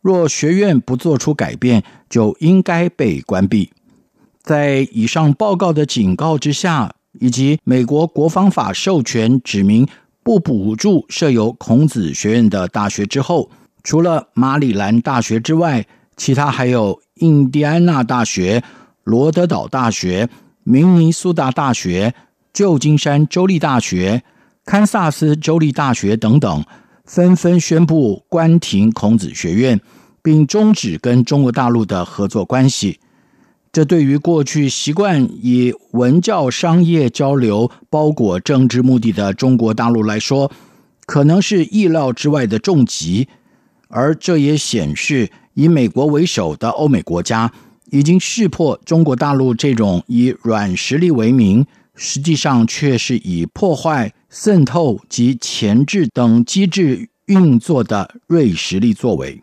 [0.00, 3.70] 若学院不做出改变，就应该被关闭。
[4.42, 9.88] 在以上报告的警告之下，以及美国国防法授权指明
[10.22, 13.50] 不补助设有孔子学院的大学之后，
[13.82, 15.86] 除了马里兰大学之外，
[16.22, 18.62] 其他还有印第安纳大学、
[19.02, 20.28] 罗德岛大学、
[20.62, 22.14] 明尼苏达大学、
[22.52, 24.22] 旧金山州立大学、
[24.64, 26.64] 堪萨斯州立大学等等，
[27.04, 29.80] 纷纷宣布关停孔子学院，
[30.22, 33.00] 并终止跟中国大陆的合作关系。
[33.72, 40.52] 这对于过去习惯以文教商业交流包裹政治目的的中国大陆来说，
[41.04, 43.26] 可能是意料之外的重击。
[43.94, 47.52] 而这也显示，以美国为首的欧美国家
[47.90, 59.42] 已经识破中国大陆这种以软实力为名，实际上却是以破坏、渗透及钳制等机制运作的锐实力作为。